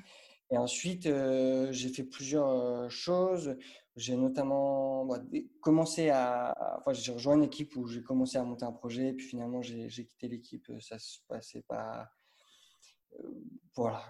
Et 0.52 0.58
ensuite, 0.58 1.04
j'ai 1.04 1.90
fait 1.90 2.04
plusieurs 2.04 2.90
choses. 2.90 3.58
J'ai 3.96 4.16
notamment 4.16 5.06
bah, 5.06 5.22
commencé 5.62 6.10
à. 6.10 6.54
Enfin, 6.80 6.94
j'ai 6.94 7.12
rejoint 7.12 7.36
une 7.36 7.44
équipe 7.44 7.76
où 7.76 7.88
j'ai 7.88 8.04
commencé 8.04 8.38
à 8.38 8.44
monter 8.44 8.66
un 8.66 8.72
projet, 8.72 9.14
puis 9.14 9.26
finalement, 9.26 9.62
j'ai 9.62 9.90
quitté 9.90 10.28
l'équipe. 10.28 10.72
Ça 10.80 11.00
se 11.00 11.20
passait 11.28 11.64
pas. 11.68 12.10
Voilà, 13.76 14.02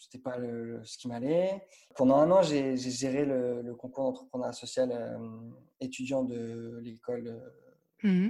c'était 0.00 0.18
pas 0.18 0.38
ce 0.84 0.96
qui 0.96 1.08
m'allait. 1.08 1.66
Pendant 1.96 2.16
un 2.16 2.30
an, 2.30 2.42
j'ai 2.42 2.76
géré 2.76 3.24
le, 3.24 3.74
concours 3.74 4.04
d'entrepreneuriat 4.04 4.52
social 4.52 5.18
étudiant 5.80 6.24
de 6.24 6.78
l'école 6.82 7.42
mmh 8.02 8.28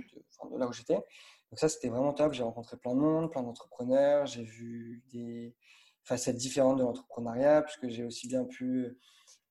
de, 0.51 0.59
là 0.59 0.67
où 0.67 0.73
j'étais. 0.73 0.95
Donc, 0.95 1.59
ça, 1.59 1.69
c'était 1.69 1.89
vraiment 1.89 2.13
top. 2.13 2.33
J'ai 2.33 2.43
rencontré 2.43 2.77
plein 2.77 2.95
de 2.95 3.01
monde, 3.01 3.31
plein 3.31 3.43
d'entrepreneurs. 3.43 4.27
J'ai 4.27 4.43
vu 4.43 5.03
des 5.13 5.55
facettes 6.03 6.37
différentes 6.37 6.79
de 6.79 6.83
l'entrepreneuriat, 6.83 7.63
puisque 7.63 7.89
j'ai 7.89 8.05
aussi 8.05 8.27
bien 8.27 8.45
pu 8.45 8.99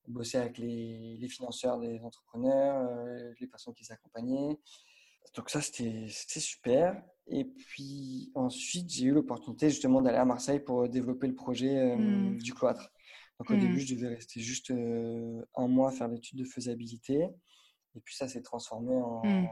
bosser 0.08 0.38
avec 0.38 0.58
les, 0.58 1.28
financeurs 1.28 1.78
des 1.78 2.00
entrepreneurs, 2.00 2.88
euh, 2.88 3.32
les 3.40 3.46
personnes 3.46 3.74
qui 3.74 3.84
s'accompagnaient. 3.84 4.58
Donc 5.36 5.50
ça, 5.50 5.60
c'était 5.60 6.08
super. 6.08 7.02
Et 7.28 7.44
puis 7.44 8.30
ensuite, 8.34 8.90
j'ai 8.90 9.06
eu 9.06 9.12
l'opportunité 9.12 9.70
justement 9.70 10.02
d'aller 10.02 10.18
à 10.18 10.24
Marseille 10.24 10.60
pour 10.60 10.88
développer 10.88 11.26
le 11.26 11.34
projet 11.34 11.78
euh, 11.78 11.96
mmh. 11.96 12.38
du 12.38 12.52
cloître. 12.52 12.92
Donc 13.38 13.50
au 13.50 13.54
début, 13.54 13.76
mmh. 13.76 13.78
je 13.78 13.94
devais 13.94 14.08
rester 14.08 14.40
juste 14.40 14.70
euh, 14.70 15.42
un 15.54 15.68
mois 15.68 15.88
à 15.88 15.92
faire 15.92 16.08
l'étude 16.08 16.38
de 16.38 16.44
faisabilité. 16.44 17.28
Et 17.94 18.00
puis 18.00 18.14
ça 18.14 18.28
s'est 18.28 18.42
transformé 18.42 18.94
en... 18.94 19.22
Mmh. 19.24 19.48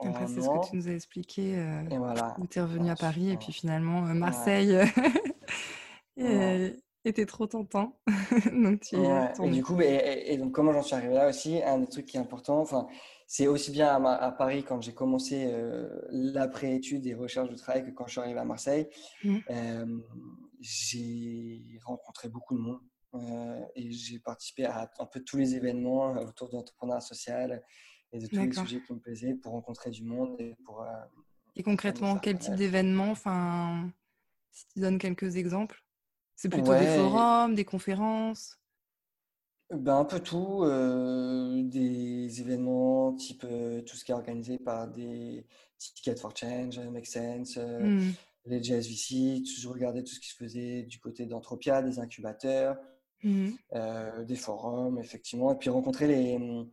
Après, 0.00 0.28
c'est 0.28 0.40
ce 0.40 0.46
que 0.46 0.70
tu 0.70 0.76
nous 0.76 0.86
as 0.86 0.92
expliqué, 0.92 1.54
et 1.90 1.98
voilà. 1.98 2.36
où 2.38 2.46
tu 2.46 2.60
es 2.60 2.62
revenu 2.62 2.88
à 2.88 2.94
Paris, 2.94 3.30
et 3.30 3.36
puis 3.36 3.52
finalement, 3.52 4.02
Marseille 4.02 4.78
était 7.04 7.26
trop 7.26 7.48
tentant. 7.48 7.98
donc 8.52 8.80
tu 8.80 8.94
et 8.94 9.50
du 9.50 9.64
coup, 9.64 9.80
et, 9.80 10.36
donc 10.36 10.52
comment 10.52 10.72
j'en 10.72 10.82
suis 10.82 10.94
arrivé 10.94 11.14
là 11.14 11.28
aussi, 11.28 11.60
un 11.64 11.78
des 11.78 11.88
trucs 11.88 12.06
qui 12.06 12.16
est 12.16 12.20
important, 12.20 12.60
enfin, 12.60 12.86
c'est 13.30 13.46
aussi 13.46 13.70
bien 13.70 14.02
à, 14.06 14.32
Paris 14.32 14.64
quand 14.64 14.80
j'ai 14.80 14.94
commencé 14.94 15.50
euh, 15.52 15.86
l'après-étude 16.10 17.06
et 17.06 17.14
recherche 17.14 17.50
de 17.50 17.56
travail 17.56 17.84
que 17.84 17.90
quand 17.90 18.06
je 18.06 18.12
suis 18.12 18.20
arrivé 18.20 18.40
à 18.40 18.44
Marseille. 18.44 18.88
Mmh. 19.22 19.36
Euh, 19.50 19.98
j'ai 20.60 21.78
rencontré 21.84 22.30
beaucoup 22.30 22.56
de 22.56 22.60
monde 22.60 22.80
euh, 23.14 23.60
et 23.76 23.92
j'ai 23.92 24.18
participé 24.18 24.64
à 24.64 24.90
un 24.98 25.06
peu 25.06 25.20
tous 25.20 25.36
les 25.36 25.54
événements 25.54 26.12
autour 26.22 26.48
de 26.48 26.54
l'entrepreneuriat 26.54 27.02
social 27.02 27.62
et 28.12 28.18
de 28.18 28.26
tous 28.26 28.40
les 28.40 28.52
sujets 28.52 28.82
qui 28.82 28.94
me 28.94 28.98
plaisaient 28.98 29.34
pour 29.34 29.52
rencontrer 29.52 29.90
du 29.90 30.04
monde 30.04 30.40
et 30.40 30.56
pour. 30.64 30.82
et 31.54 31.62
concrètement, 31.62 32.18
quel 32.18 32.38
type 32.38 32.54
d'événement 32.54 33.10
Enfin, 33.10 33.92
si 34.52 34.66
tu 34.68 34.80
donnes 34.80 34.98
quelques 34.98 35.36
exemples. 35.36 35.84
C'est 36.34 36.48
plutôt 36.48 36.72
des 36.72 36.96
forums, 36.96 37.54
des 37.54 37.66
conférences? 37.66 38.58
Ben, 39.70 39.98
Un 39.98 40.04
peu 40.04 40.20
tout. 40.20 40.64
Euh, 40.64 41.62
des 41.62 42.40
événements 42.40 43.14
type 43.14 43.44
euh, 43.44 43.82
tout 43.82 43.96
ce 43.96 44.04
qui 44.04 44.12
est 44.12 44.14
organisé 44.14 44.58
par 44.58 44.88
des 44.88 45.46
Tickets 45.78 46.18
for 46.18 46.34
Change, 46.36 46.78
Make 46.78 47.06
Sense, 47.06 47.56
euh, 47.58 47.78
mmh. 47.80 48.12
les 48.46 48.62
JSVC. 48.62 49.42
Toujours 49.54 49.74
regarder 49.74 50.02
tout 50.02 50.14
ce 50.14 50.20
qui 50.20 50.28
se 50.28 50.36
faisait 50.36 50.82
du 50.84 50.98
côté 50.98 51.26
d'Entropia, 51.26 51.82
des 51.82 51.98
incubateurs, 51.98 52.76
mmh. 53.22 53.50
des 54.26 54.36
forums, 54.36 54.98
effectivement. 54.98 55.52
Et 55.52 55.58
puis 55.58 55.70
rencontrer 55.70 56.06
les, 56.06 56.66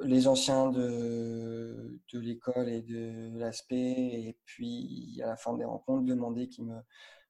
les 0.00 0.26
anciens 0.28 0.70
de, 0.70 2.00
de 2.12 2.18
l'école 2.18 2.68
et 2.68 2.82
de 2.82 3.38
l'aspect. 3.38 3.76
Et 3.76 4.38
puis, 4.44 5.20
à 5.22 5.26
la 5.26 5.36
fin 5.36 5.54
des 5.54 5.64
rencontres, 5.64 6.04
demander 6.04 6.48
qu'ils 6.48 6.66
me 6.66 6.76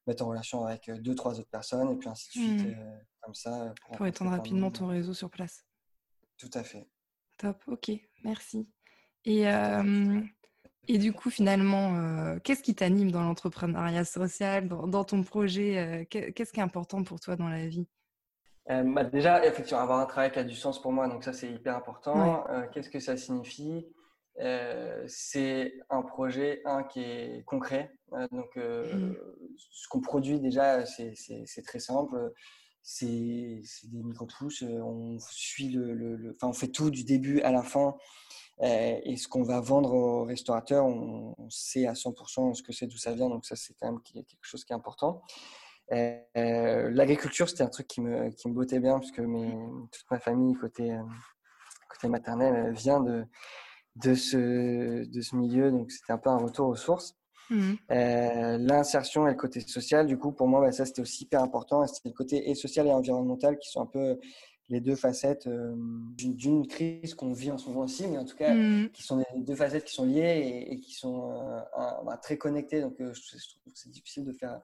mettre 0.07 0.23
en 0.23 0.29
relation 0.29 0.65
avec 0.65 0.89
euh, 0.89 0.97
deux, 0.97 1.15
trois 1.15 1.39
autres 1.39 1.49
personnes 1.49 1.91
et 1.91 1.95
puis 1.95 2.09
ainsi 2.09 2.27
de 2.27 2.43
suite, 2.43 2.65
mmh. 2.67 2.79
euh, 2.79 2.97
comme 3.21 3.33
ça. 3.33 3.73
Pour, 3.97 4.07
étendre 4.07 4.31
rapidement 4.31 4.71
ton 4.71 4.87
réseau 4.87 5.13
sur 5.13 5.29
place. 5.29 5.65
Tout 6.37 6.49
à 6.53 6.63
fait. 6.63 6.87
Top, 7.37 7.61
ok, 7.67 7.91
merci. 8.23 8.69
Et, 9.25 9.45
et 10.87 10.97
du 10.97 11.13
coup, 11.13 11.29
finalement, 11.29 11.95
euh, 11.95 12.39
qu'est-ce 12.43 12.61
qui 12.61 12.75
t'anime 12.75 13.11
dans 13.11 13.23
l'entrepreneuriat 13.23 14.03
social, 14.03 14.67
dans, 14.67 15.03
ton 15.03 15.23
projet 15.23 16.05
Qu'est-ce 16.09 16.51
qui 16.51 16.59
est 16.59 16.63
important 16.63 17.03
pour 17.03 17.19
toi 17.19 17.35
dans 17.35 17.47
la 17.47 17.67
vie? 17.67 17.87
Bah 18.67 19.03
Déjà, 19.05 19.45
effectivement, 19.45 19.81
avoir 19.81 19.99
un 19.99 20.05
travail 20.05 20.31
qui 20.31 20.39
a 20.39 20.43
du 20.43 20.55
sens 20.55 20.81
pour 20.81 20.91
moi, 20.91 21.07
donc 21.07 21.23
ça, 21.23 21.33
c'est 21.33 21.49
hyper 21.49 21.75
important. 21.75 22.45
qu'est-ce 22.73 22.89
que 22.89 22.99
ça 22.99 23.15
signifie? 23.15 23.87
C'est 25.07 25.73
un 25.89 26.01
projet 26.01 26.61
un, 26.65 26.83
qui 26.83 27.01
est 27.01 27.43
concret. 27.45 27.91
donc, 28.31 28.55
mmh. 28.55 29.15
ce 29.57 29.87
qu'on 29.89 30.01
produit 30.01 30.39
déjà, 30.39 30.85
c'est 30.85 31.61
très 31.65 31.79
simple. 31.79 32.33
C'est 32.81 33.61
des 33.85 34.03
micro-pousses. 34.03 34.63
On 34.63 35.17
suit 35.19 35.69
le, 35.69 36.31
enfin, 36.35 36.47
on 36.47 36.53
fait 36.53 36.67
tout 36.67 36.89
du 36.89 37.03
début 37.03 37.41
à 37.41 37.51
la 37.51 37.63
fin. 37.63 37.95
et 38.61 39.15
ce 39.17 39.27
qu'on 39.27 39.43
va 39.43 39.61
vendre 39.61 39.93
aux 39.93 40.25
restaurateurs, 40.25 40.85
on, 40.85 41.49
sait 41.49 41.87
à 41.87 41.93
100% 41.93 42.55
ce 42.55 42.63
que 42.63 42.73
c'est, 42.73 42.87
d'où 42.87 42.97
ça 42.97 43.13
vient. 43.13 43.29
Donc, 43.29 43.45
ça, 43.45 43.55
c'est 43.55 43.73
quand 43.79 43.91
même 43.91 44.01
quelque 44.01 44.25
chose 44.41 44.65
qui 44.65 44.73
est 44.73 44.75
important. 44.75 45.21
L'agriculture, 45.89 47.47
c'était 47.49 47.63
un 47.63 47.69
truc 47.69 47.87
qui 47.87 48.01
me, 48.01 48.29
qui 48.31 48.47
me 48.49 48.53
bottait 48.53 48.79
bien, 48.79 48.99
puisque 48.99 49.19
mes, 49.19 49.51
toute 49.91 50.11
ma 50.11 50.19
famille, 50.19 50.55
côté, 50.55 50.97
côté 51.89 52.07
maternel, 52.07 52.73
vient 52.73 52.99
de, 52.99 53.25
de 53.95 54.15
ce, 54.15 55.05
de 55.05 55.21
ce 55.21 55.35
milieu. 55.35 55.71
Donc, 55.71 55.91
c'était 55.91 56.13
un 56.13 56.17
peu 56.17 56.29
un 56.29 56.37
retour 56.37 56.67
aux 56.67 56.75
sources. 56.75 57.15
Mmh. 57.49 57.73
Euh, 57.91 58.57
l'insertion 58.57 59.27
et 59.27 59.31
le 59.31 59.37
côté 59.37 59.59
social, 59.61 60.07
du 60.07 60.17
coup, 60.17 60.31
pour 60.31 60.47
moi, 60.47 60.61
bah, 60.61 60.71
ça, 60.71 60.85
c'était 60.85 61.01
aussi 61.01 61.23
hyper 61.23 61.43
important. 61.43 61.85
C'était 61.87 62.09
le 62.09 62.15
côté 62.15 62.49
et 62.49 62.55
social 62.55 62.87
et 62.87 62.91
environnemental 62.91 63.57
qui 63.57 63.69
sont 63.69 63.81
un 63.81 63.85
peu 63.85 64.19
les 64.69 64.79
deux 64.79 64.95
facettes 64.95 65.45
euh, 65.47 65.75
d'une 66.15 66.65
crise 66.65 67.13
qu'on 67.15 67.33
vit 67.33 67.51
en 67.51 67.57
ce 67.57 67.67
moment 67.67 67.81
aussi, 67.81 68.07
mais 68.07 68.17
en 68.17 68.25
tout 68.25 68.37
cas, 68.37 68.53
mmh. 68.53 68.89
qui 68.91 69.03
sont 69.03 69.17
les 69.17 69.41
deux 69.41 69.55
facettes 69.55 69.83
qui 69.83 69.93
sont 69.93 70.05
liées 70.05 70.65
et, 70.69 70.79
qui 70.79 70.93
sont 70.93 71.31
euh, 71.31 71.59
bah, 72.05 72.17
très 72.17 72.37
connectées. 72.37 72.81
Donc, 72.81 72.95
je, 72.97 73.03
trouve 73.03 73.73
que 73.73 73.79
c'est 73.79 73.91
difficile 73.91 74.23
de 74.23 74.31
faire 74.31 74.61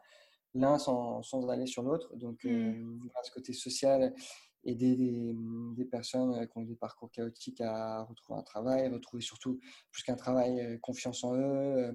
l'un 0.56 0.80
sans, 0.80 1.22
sans, 1.22 1.48
aller 1.50 1.68
sur 1.68 1.84
l'autre. 1.84 2.16
Donc, 2.16 2.44
mmh. 2.46 3.10
ce 3.24 3.32
côté 3.32 3.54
social 3.54 4.14
aider 4.64 4.96
des, 4.96 5.36
des, 5.76 5.86
personnes 5.86 6.48
qui 6.48 6.58
ont 6.58 6.64
des 6.64 6.76
parcours 6.76 7.12
chaotiques 7.12 7.62
à 7.62 8.04
retrouver 8.04 8.40
un 8.40 8.44
travail, 8.44 8.90
retrouver 8.90 9.22
surtout, 9.22 9.60
plus 9.92 10.04
qu'un 10.04 10.16
travail, 10.16 10.60
euh, 10.60 10.78
confiance 10.82 11.24
en 11.24 11.36
eux, 11.36 11.40
euh, 11.40 11.92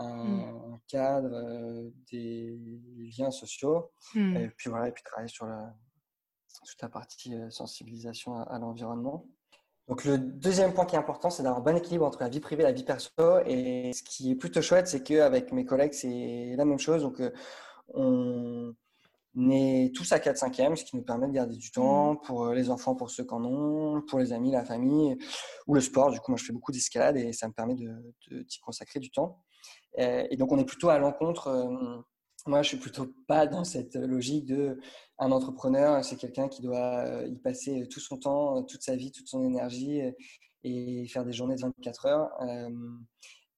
mmh. 0.00 0.04
un, 0.04 0.80
cadre, 0.88 1.32
euh, 1.32 1.90
des 2.10 2.58
liens 3.18 3.30
sociaux. 3.30 3.92
Mmh. 4.14 4.36
Et 4.36 4.48
puis 4.50 4.70
voilà, 4.70 4.88
et 4.88 4.92
puis 4.92 5.02
travailler 5.04 5.28
sur 5.28 5.46
la, 5.46 5.74
toute 6.66 6.82
la 6.82 6.88
partie 6.88 7.34
sensibilisation 7.50 8.36
à, 8.36 8.58
l'environnement. 8.58 9.26
Donc 9.88 10.04
le 10.04 10.16
deuxième 10.16 10.74
point 10.74 10.86
qui 10.86 10.94
est 10.94 10.98
important, 10.98 11.28
c'est 11.28 11.42
d'avoir 11.42 11.60
un 11.60 11.64
bon 11.64 11.76
équilibre 11.76 12.06
entre 12.06 12.20
la 12.20 12.28
vie 12.28 12.40
privée 12.40 12.62
et 12.62 12.66
la 12.66 12.72
vie 12.72 12.84
perso. 12.84 13.10
Et 13.46 13.92
ce 13.92 14.02
qui 14.02 14.30
est 14.30 14.36
plutôt 14.36 14.62
chouette, 14.62 14.86
c'est 14.86 15.02
qu'avec 15.02 15.52
mes 15.52 15.64
collègues, 15.64 15.92
c'est 15.92 16.54
la 16.56 16.64
même 16.64 16.78
chose. 16.78 17.02
Donc 17.02 17.20
on, 17.88 18.74
on 19.34 19.50
est 19.50 19.94
tous 19.94 20.12
à 20.12 20.18
4-5e, 20.18 20.76
ce 20.76 20.84
qui 20.84 20.96
nous 20.96 21.02
permet 21.02 21.26
de 21.26 21.32
garder 21.32 21.56
du 21.56 21.70
temps 21.70 22.14
mmh. 22.14 22.20
pour 22.22 22.46
euh, 22.46 22.54
les 22.54 22.70
enfants, 22.70 22.94
pour 22.94 23.10
ceux 23.10 23.24
qui 23.24 23.34
en 23.34 23.44
ont, 23.44 24.02
pour 24.02 24.18
les 24.18 24.32
amis, 24.32 24.52
la 24.52 24.64
famille 24.64 25.16
ou 25.66 25.74
le 25.74 25.80
sport. 25.80 26.10
Du 26.10 26.20
coup, 26.20 26.32
moi, 26.32 26.38
je 26.38 26.44
fais 26.44 26.52
beaucoup 26.52 26.72
d'escalade 26.72 27.16
et 27.16 27.32
ça 27.32 27.48
me 27.48 27.52
permet 27.52 27.74
de, 27.74 28.42
d'y 28.42 28.58
consacrer 28.60 29.00
du 29.00 29.10
temps. 29.10 29.42
Et 29.96 30.36
donc, 30.36 30.50
on 30.52 30.58
est 30.58 30.64
plutôt 30.64 30.88
à 30.88 30.98
l'encontre. 30.98 31.48
Euh, 31.48 32.00
moi, 32.46 32.62
je 32.62 32.68
suis 32.68 32.76
plutôt 32.78 33.06
pas 33.28 33.46
dans 33.46 33.64
cette 33.64 33.94
logique 33.94 34.46
de 34.46 34.80
un 35.18 35.30
entrepreneur, 35.30 36.04
c'est 36.04 36.16
quelqu'un 36.16 36.48
qui 36.48 36.60
doit 36.60 37.04
euh, 37.04 37.26
y 37.28 37.38
passer 37.38 37.86
tout 37.88 38.00
son 38.00 38.18
temps, 38.18 38.62
toute 38.64 38.82
sa 38.82 38.96
vie, 38.96 39.12
toute 39.12 39.28
son 39.28 39.44
énergie 39.44 40.00
et 40.64 41.06
faire 41.08 41.24
des 41.24 41.32
journées 41.32 41.56
de 41.56 41.60
24 41.60 42.06
heures 42.06 42.30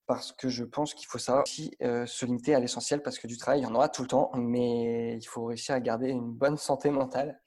parce 0.06 0.32
que 0.32 0.49
je 0.49 0.64
pense 0.64 0.94
qu'il 0.94 1.06
faut 1.06 1.18
savoir 1.18 1.44
aussi 1.44 1.75
euh, 1.82 2.04
se 2.06 2.26
limiter 2.26 2.54
à 2.54 2.61
l'essentiel 2.61 3.02
parce 3.02 3.18
que 3.18 3.26
du 3.26 3.38
travail, 3.38 3.61
il 3.61 3.62
y 3.62 3.66
en 3.66 3.75
aura 3.75 3.88
tout 3.88 4.02
le 4.02 4.08
temps, 4.08 4.30
mais 4.34 5.16
il 5.16 5.25
faut 5.25 5.46
réussir 5.46 5.75
à 5.75 5.80
garder 5.80 6.08
une 6.08 6.32
bonne 6.32 6.58
santé 6.58 6.90
mentale 6.90 7.40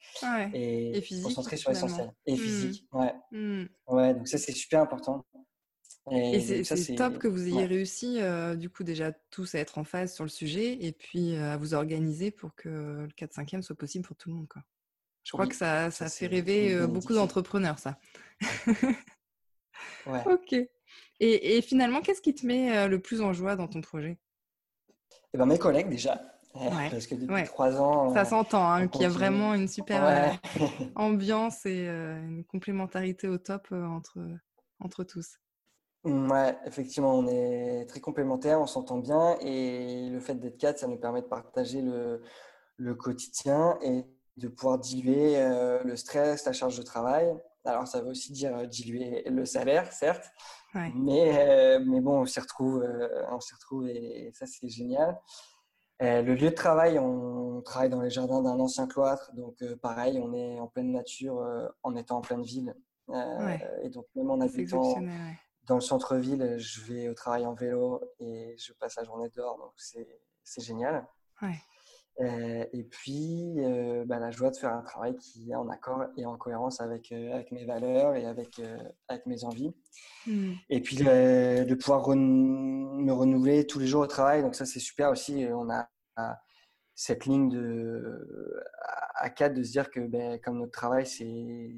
et, 0.52 1.00
se 1.00 1.22
concentrer 1.22 1.56
sur 1.56 1.70
l'essentiel. 1.70 2.12
Et 2.26 2.34
mmh. 2.34 2.36
physique, 2.36 2.88
ouais. 2.92 3.14
Mmh. 3.30 3.64
Ouais, 3.86 4.14
donc 4.14 4.26
ça, 4.26 4.38
c'est 4.38 4.52
super 4.52 4.82
important. 4.82 5.24
Et, 6.10 6.64
c'est 6.64 6.94
top 6.94 7.18
que 7.18 7.28
vous 7.28 7.46
ayez 7.46 7.66
réussi, 7.66 8.20
euh, 8.20 8.56
du 8.56 8.70
coup, 8.70 8.82
déjà 8.82 9.12
tous 9.30 9.54
à 9.54 9.58
être 9.58 9.76
en 9.76 9.84
phase 9.84 10.14
sur 10.14 10.24
le 10.24 10.30
sujet 10.30 10.78
et 10.80 10.92
puis 10.92 11.36
euh, 11.36 11.52
à 11.52 11.56
vous 11.58 11.74
organiser 11.74 12.30
pour 12.30 12.54
que 12.54 12.68
le 12.68 13.08
4-5e 13.08 13.62
soit 13.62 13.76
possible 13.76 14.06
pour 14.06 14.16
tout 14.16 14.30
le 14.30 14.36
monde. 14.36 14.48
Quoi. 14.48 14.62
Je 15.22 15.32
crois 15.32 15.46
que 15.46 15.54
ça, 15.54 15.90
ça, 15.90 16.08
fait 16.08 16.26
rêver 16.26 16.86
beaucoup 16.86 17.12
d'entrepreneurs, 17.12 17.78
ça. 17.78 17.98
ouais. 20.06 20.24
Ok. 20.26 20.56
Et, 21.20 21.60
finalement, 21.62 22.00
qu'est-ce 22.00 22.22
qui 22.22 22.34
te 22.34 22.46
met 22.46 22.76
euh, 22.76 22.88
le 22.88 23.00
plus 23.00 23.20
en 23.20 23.32
joie 23.32 23.56
dans 23.56 23.66
ton 23.66 23.80
projet? 23.80 24.18
Eh 25.34 25.38
ben, 25.38 25.46
Mes 25.46 25.58
collègues 25.58 25.88
déjà. 25.88 26.20
Parce 26.54 27.06
que 27.06 27.14
depuis 27.14 27.44
trois 27.44 27.80
ans. 27.80 28.12
Ça 28.14 28.24
s'entend, 28.24 28.68
hein, 28.68 28.88
qu'il 28.88 29.02
y 29.02 29.04
a 29.04 29.08
vraiment 29.08 29.54
une 29.54 29.68
super 29.68 30.04
euh, 30.04 30.64
ambiance 30.96 31.66
et 31.66 31.88
euh, 31.88 32.18
une 32.20 32.44
complémentarité 32.44 33.28
au 33.28 33.38
top 33.38 33.68
entre, 33.70 34.18
entre 34.80 35.04
tous. 35.04 35.38
Mmh, 36.04 36.30
ouais, 36.30 36.58
effectivement, 36.66 37.14
on 37.16 37.28
est 37.28 37.86
très 37.88 38.00
complémentaires, 38.00 38.60
on 38.60 38.66
s'entend 38.66 38.98
bien 38.98 39.36
et 39.40 40.08
le 40.10 40.18
fait 40.20 40.34
d'être 40.34 40.56
quatre, 40.56 40.78
ça 40.78 40.88
nous 40.88 40.96
permet 40.96 41.20
de 41.20 41.26
partager 41.26 41.82
le, 41.82 42.22
le 42.76 42.94
quotidien 42.94 43.78
et 43.82 44.04
de 44.36 44.48
pouvoir 44.48 44.78
diluer 44.78 45.36
le 45.84 45.96
stress, 45.96 46.44
la 46.44 46.52
charge 46.52 46.78
de 46.78 46.82
travail. 46.82 47.36
Alors, 47.68 47.86
ça 47.86 48.00
veut 48.00 48.10
aussi 48.10 48.32
dire 48.32 48.66
diluer 48.66 49.22
le 49.26 49.44
salaire, 49.44 49.92
certes, 49.92 50.30
mais, 50.94 51.78
mais 51.80 52.00
bon, 52.00 52.20
on 52.22 52.26
s'y 52.26 52.40
retrouve, 52.40 52.84
on 53.30 53.40
s'y 53.40 53.54
retrouve 53.54 53.88
et 53.88 54.30
ça, 54.34 54.46
c'est 54.46 54.68
génial. 54.68 55.18
le 56.00 56.34
lieu 56.34 56.50
de 56.50 56.54
travail, 56.54 56.98
on 56.98 57.60
travaille 57.62 57.90
dans 57.90 58.02
les 58.02 58.10
jardins 58.10 58.42
d'un 58.42 58.58
ancien 58.60 58.86
cloître, 58.86 59.32
donc 59.34 59.56
pareil, 59.82 60.18
on 60.22 60.32
est 60.34 60.58
en 60.58 60.66
pleine 60.68 60.92
nature 60.92 61.42
en 61.82 61.96
étant 61.96 62.18
en 62.18 62.20
pleine 62.20 62.42
ville. 62.42 62.74
Et 63.82 63.88
donc, 63.90 64.06
même 64.14 64.30
en 64.30 64.40
habitant 64.40 64.94
dans 65.66 65.74
le 65.74 65.80
centre-ville, 65.82 66.56
je 66.58 66.80
vais 66.82 67.08
au 67.08 67.14
travail 67.14 67.44
en 67.44 67.54
vélo 67.54 68.00
et 68.20 68.56
je 68.58 68.72
passe 68.72 68.96
la 68.96 69.04
journée 69.04 69.28
dehors, 69.30 69.58
donc 69.58 69.72
c'est 69.76 70.62
génial. 70.62 71.06
Euh, 72.20 72.64
et 72.72 72.82
puis, 72.82 73.54
euh, 73.58 74.04
bah, 74.04 74.18
la 74.18 74.30
joie 74.30 74.50
de 74.50 74.56
faire 74.56 74.72
un 74.72 74.82
travail 74.82 75.16
qui 75.16 75.50
est 75.50 75.54
en 75.54 75.68
accord 75.68 76.06
et 76.16 76.26
en 76.26 76.36
cohérence 76.36 76.80
avec, 76.80 77.12
euh, 77.12 77.32
avec 77.32 77.52
mes 77.52 77.64
valeurs 77.64 78.16
et 78.16 78.26
avec, 78.26 78.60
avec 79.08 79.26
mes 79.26 79.44
envies. 79.44 79.72
Hmm. 80.26 80.54
Et 80.68 80.80
puis, 80.80 80.96
de 80.96 81.74
pouvoir 81.74 82.08
me 82.08 83.12
renouveler 83.12 83.66
tous 83.66 83.78
les 83.78 83.86
jours 83.86 84.02
au 84.02 84.06
travail. 84.06 84.42
Donc, 84.42 84.54
ça, 84.54 84.66
c'est 84.66 84.80
super 84.80 85.10
aussi. 85.10 85.46
On 85.52 85.70
a, 85.70 85.88
cette 86.96 87.26
ligne 87.26 87.48
de, 87.48 88.64
à, 89.14 89.30
quatre 89.30 89.54
de 89.54 89.62
se 89.62 89.70
dire 89.70 89.88
que 89.88 90.00
ben, 90.00 90.40
comme 90.40 90.58
notre 90.58 90.72
travail, 90.72 91.06
c'est 91.06 91.72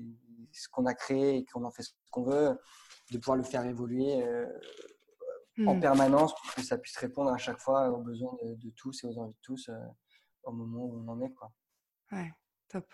ce 0.52 0.68
qu'on 0.70 0.86
a 0.86 0.94
créé 0.94 1.36
et 1.36 1.44
qu'on 1.44 1.64
en 1.64 1.70
fait 1.70 1.82
ce 1.82 1.90
qu'on 2.10 2.22
veut, 2.22 2.58
de 3.10 3.18
pouvoir 3.18 3.36
le 3.36 3.42
faire 3.42 3.66
évoluer 3.66 4.24
en 5.66 5.74
hmm. 5.74 5.80
permanence 5.80 6.34
pour 6.34 6.54
que 6.54 6.62
ça 6.62 6.78
puisse 6.78 6.96
répondre 6.96 7.30
à 7.30 7.36
chaque 7.36 7.58
fois 7.58 7.90
aux 7.90 8.00
besoins 8.00 8.34
de, 8.42 8.54
de 8.54 8.70
tous 8.70 9.04
et 9.04 9.06
aux 9.06 9.18
envies 9.18 9.34
de 9.34 9.38
tous 9.42 9.68
au 10.44 10.52
moment 10.52 10.84
où 10.84 11.04
on 11.04 11.08
en 11.08 11.20
est. 11.22 11.32
Quoi. 11.34 11.52
Ouais, 12.12 12.30
top. 12.68 12.92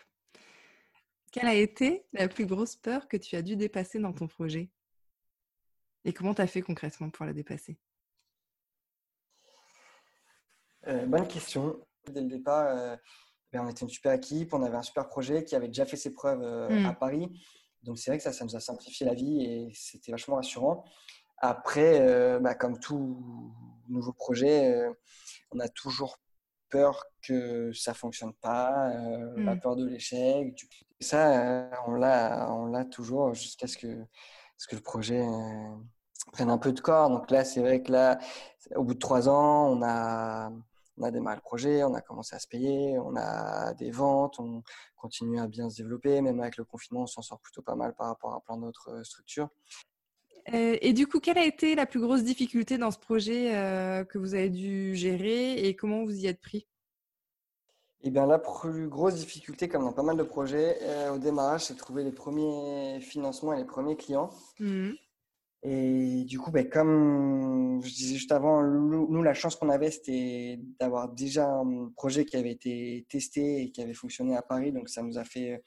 Quelle 1.33 1.47
a 1.47 1.55
été 1.55 2.07
la 2.12 2.29
plus 2.29 2.47
grosse 2.47 2.76
peur 2.76 3.09
que 3.09 3.17
tu 3.17 3.37
as 3.37 3.43
dû 3.43 3.57
dépasser 3.57 3.99
dans 3.99 4.12
ton 4.12 4.26
projet? 4.26 4.71
Et 6.05 6.12
comment 6.12 6.35
tu 6.35 6.41
as 6.41 6.47
fait 6.47 6.62
concrètement 6.62 7.11
pour 7.11 7.26
la 7.26 7.33
dépasser? 7.33 7.79
Euh, 10.87 11.05
Bonne 11.07 11.26
question. 11.26 11.85
Dès 12.07 12.21
le 12.21 12.29
départ, 12.29 12.67
euh, 12.67 12.97
ben, 13.53 13.65
on 13.65 13.69
était 13.69 13.83
une 13.83 13.91
super 13.91 14.12
équipe, 14.12 14.55
on 14.55 14.62
avait 14.62 14.76
un 14.76 14.83
super 14.83 15.09
projet 15.09 15.45
qui 15.45 15.57
avait 15.57 15.67
déjà 15.67 15.85
fait 15.85 15.97
ses 15.97 16.12
preuves 16.12 16.43
euh, 16.43 16.69
à 16.87 16.93
mmh. 16.93 16.99
Paris. 16.99 17.43
Donc 17.83 17.99
c'est 17.99 18.11
vrai 18.11 18.19
que 18.19 18.25
ça, 18.25 18.33
ça 18.33 18.45
nous 18.45 18.55
a 18.57 18.61
simplifié 18.61 19.05
la 19.05 19.15
vie 19.15 19.43
et 19.45 19.73
c'était 19.75 20.12
vachement 20.12 20.37
rassurant. 20.37 20.85
Après, 21.38 22.41
bah, 22.41 22.55
comme 22.55 22.81
tout 22.81 23.53
nouveau 23.88 24.12
projet, 24.15 24.88
on 25.50 25.61
a 25.61 25.69
toujours 25.69 26.19
peur 26.70 27.04
que 27.23 27.73
ça 27.73 27.94
fonctionne 27.94 28.32
pas, 28.35 28.90
euh, 28.90 29.32
la 29.37 29.54
mmh. 29.54 29.61
peur 29.61 29.76
de 29.76 29.87
l'échec. 29.87 30.66
Ça, 31.00 31.40
euh, 31.40 31.70
on 31.87 31.94
l'a, 31.94 32.50
on 32.52 32.66
l'a 32.66 32.85
toujours 32.85 33.35
jusqu'à 33.35 33.66
ce 33.66 33.76
que, 33.76 34.04
ce 34.56 34.66
que 34.68 34.76
le 34.76 34.82
projet 34.82 35.20
euh, 35.20 35.76
prenne 36.32 36.50
un 36.50 36.58
peu 36.58 36.73
de 36.73 36.80
corps. 36.80 37.11
Donc 37.11 37.30
là, 37.30 37.44
c'est 37.44 37.61
vrai 37.61 37.82
que 37.82 37.92
là, 37.92 38.18
au 38.75 38.85
bout 38.85 38.94
de 38.94 38.99
trois 38.99 39.28
ans, 39.28 39.68
on 39.68 39.82
a, 39.82 40.50
on 40.99 41.02
a 41.02 41.11
démarré 41.11 41.37
le 41.37 41.42
projet, 41.42 41.85
on 41.85 41.94
a 41.94 42.00
commencé 42.00 42.35
à 42.35 42.38
se 42.38 42.49
payer, 42.49 42.99
on 42.99 43.14
a 43.16 43.75
des 43.75 43.90
ventes, 43.90 44.38
on 44.40 44.62
continue 44.96 45.40
à 45.40 45.46
bien 45.46 45.68
se 45.68 45.76
développer. 45.76 46.20
Même 46.20 46.40
avec 46.40 46.56
le 46.56 46.64
confinement, 46.64 47.02
on 47.02 47.06
s'en 47.06 47.23
sort 47.23 47.40
plutôt 47.40 47.62
pas 47.62 47.75
mal 47.75 47.94
par 47.94 48.08
rapport 48.08 48.35
à 48.35 48.40
plein 48.40 48.56
d'autres 48.56 49.02
structures. 49.02 49.49
Et 50.53 50.93
du 50.93 51.07
coup, 51.07 51.21
quelle 51.21 51.38
a 51.38 51.45
été 51.45 51.75
la 51.75 51.87
plus 51.87 52.00
grosse 52.00 52.23
difficulté 52.23 52.79
dans 52.79 52.91
ce 52.91 52.99
projet 52.99 53.50
que 54.09 54.19
vous 54.19 54.35
avez 54.35 54.50
dû 54.50 54.95
gérer 54.95 55.67
et 55.67 55.75
comment 55.75 56.05
vous 56.05 56.17
y 56.17 56.26
êtes 56.26 56.41
pris? 56.41 56.67
Eh 58.03 58.11
bien, 58.11 58.25
la 58.25 58.38
plus 58.38 58.88
grosse 58.88 59.17
difficulté, 59.17 59.69
comme 59.69 59.83
dans 59.83 59.93
pas 59.93 60.05
mal 60.05 60.17
de 60.17 60.23
projets, 60.23 60.79
euh, 60.83 61.15
au 61.15 61.19
démarrage, 61.19 61.65
c'est 61.65 61.75
de 61.75 61.79
trouver 61.79 62.05
les 62.05 62.12
premiers 62.12 63.00
financements 63.00 63.53
et 63.53 63.59
les 63.59 63.65
premiers 63.65 63.97
clients. 63.97 64.31
Mmh. 64.61 64.91
Et 65.65 66.25
du 66.25 66.38
coup, 66.38 66.53
ben, 66.53 66.68
comme 66.68 67.81
je 67.83 67.92
disais 67.92 68.14
juste 68.14 68.31
avant, 68.31 68.62
nous, 68.62 69.23
la 69.25 69.35
chance 69.35 69.57
qu'on 69.57 69.70
avait, 69.70 69.90
c'était 69.90 70.61
d'avoir 70.79 71.09
déjà 71.09 71.49
un 71.49 71.90
projet 71.97 72.25
qui 72.25 72.37
avait 72.37 72.53
été 72.53 73.07
testé 73.09 73.62
et 73.62 73.70
qui 73.73 73.83
avait 73.83 73.92
fonctionné 73.92 74.37
à 74.37 74.42
Paris. 74.42 74.70
Donc, 74.70 74.88
ça 74.88 75.03
nous 75.03 75.18
a 75.18 75.25
fait 75.25 75.61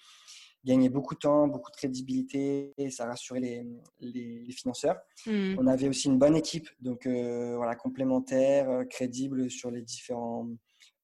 euh, 0.66 0.68
gagner 0.68 0.90
beaucoup 0.90 1.16
de 1.16 1.20
temps, 1.20 1.48
beaucoup 1.48 1.72
de 1.72 1.76
crédibilité 1.76 2.74
et 2.78 2.90
ça 2.90 3.06
a 3.06 3.08
rassuré 3.08 3.40
les, 3.40 3.66
les, 4.00 4.52
financeurs. 4.52 4.98
Mmh. 5.26 5.56
On 5.60 5.68
avait 5.68 5.88
aussi 5.88 6.08
une 6.08 6.20
bonne 6.20 6.36
équipe, 6.36 6.70
donc 6.82 7.06
euh, 7.06 7.56
voilà, 7.56 7.76
complémentaire, 7.76 8.84
crédible 8.90 9.50
sur 9.50 9.72
les 9.72 9.82
différents 9.82 10.48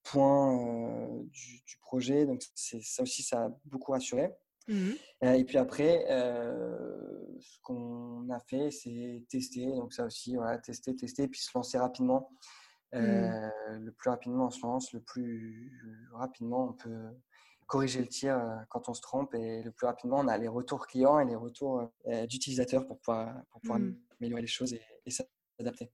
point 0.06 0.54
euh, 0.54 1.24
du, 1.32 1.78
projet. 1.82 2.26
Donc, 2.26 2.42
ça 2.56 3.04
aussi, 3.04 3.24
ça 3.24 3.46
a 3.46 3.50
beaucoup 3.66 3.92
rassuré. 3.92 4.32
Mmh 4.68 4.94
euh, 5.24 5.34
et 5.34 5.44
puis 5.46 5.60
après, 5.60 6.06
euh, 6.10 6.98
ce 7.40 7.60
qu'on 7.62 8.28
a 8.30 8.40
fait, 8.40 8.72
c'est 8.72 9.24
tester. 9.30 9.68
Donc, 9.68 9.94
ça 9.94 10.06
aussi, 10.06 10.36
voilà, 10.36 10.58
tester, 10.58 10.96
tester, 10.96 11.28
puis 11.28 11.42
se 11.42 11.52
lancer 11.54 11.78
rapidement. 11.78 12.32
Mmh. 12.94 13.50
Le 13.82 13.92
plus 13.92 14.10
rapidement 14.10 14.46
on 14.46 14.50
se 14.52 14.62
lance, 14.62 14.94
le 14.94 15.02
plus 15.02 15.70
rapidement 16.14 16.70
on 16.70 16.74
peut 16.74 17.10
corriger 17.68 18.00
le 18.00 18.08
tir 18.08 18.40
quand 18.70 18.90
on 18.90 18.94
se 18.94 19.02
trompe 19.02 19.34
et 19.34 19.64
le 19.64 19.72
plus 19.72 19.88
rapidement 19.88 20.20
on 20.20 20.28
a 20.28 20.38
les 20.38 20.48
retours 20.48 20.88
clients 20.88 21.20
et 21.20 21.26
les 21.26 21.36
retours 21.36 21.90
d'utilisateurs 22.30 22.86
pour 22.86 23.00
pouvoir, 23.00 23.34
pour 23.50 23.62
pouvoir 23.62 23.80
mmh. 23.80 23.96
améliorer 24.20 24.42
les 24.42 24.48
choses 24.48 24.74
et, 24.74 24.82
et 25.06 25.12
s'adapter. 25.12 25.92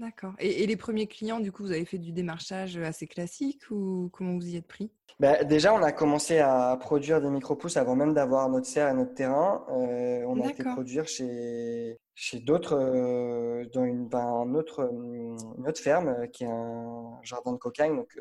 D'accord. 0.00 0.34
Et, 0.40 0.66
les 0.66 0.76
premiers 0.76 1.06
clients, 1.06 1.38
du 1.38 1.52
coup, 1.52 1.62
vous 1.62 1.70
avez 1.70 1.84
fait 1.84 1.98
du 1.98 2.12
démarchage 2.12 2.76
assez 2.78 3.06
classique 3.06 3.70
ou 3.70 4.10
comment 4.12 4.34
vous 4.34 4.48
y 4.48 4.56
êtes 4.56 4.66
pris? 4.66 4.90
Bah, 5.20 5.44
Déjà, 5.44 5.72
on 5.72 5.82
a 5.82 5.92
commencé 5.92 6.38
à 6.38 6.76
produire 6.80 7.20
des 7.20 7.30
micro-pousses 7.30 7.76
avant 7.76 7.94
même 7.94 8.12
d'avoir 8.12 8.48
notre 8.48 8.66
serre 8.66 8.88
et 8.88 8.94
notre 8.94 9.14
terrain. 9.14 9.64
Euh, 9.70 10.24
on 10.26 10.40
a 10.40 10.50
été 10.50 10.64
produire 10.64 11.06
chez, 11.06 11.96
chez 12.14 12.38
d'autres, 12.40 12.76
euh, 12.76 13.64
dans 13.72 13.84
une, 13.84 14.08
ben, 14.08 14.54
autre, 14.54 14.88
une 14.92 15.66
autre 15.66 15.80
ferme 15.80 16.08
euh, 16.08 16.26
qui 16.26 16.44
est 16.44 16.50
un 16.50 17.18
jardin 17.22 17.52
de 17.52 17.58
cocagne. 17.58 17.96
Donc, 17.96 18.16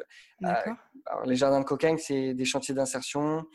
les 1.25 1.35
jardins 1.35 1.59
de 1.59 1.65
cocagne, 1.65 1.97
c'est 1.97 2.33
des 2.33 2.45
chantiers 2.45 2.73
d'insertion 2.73 3.45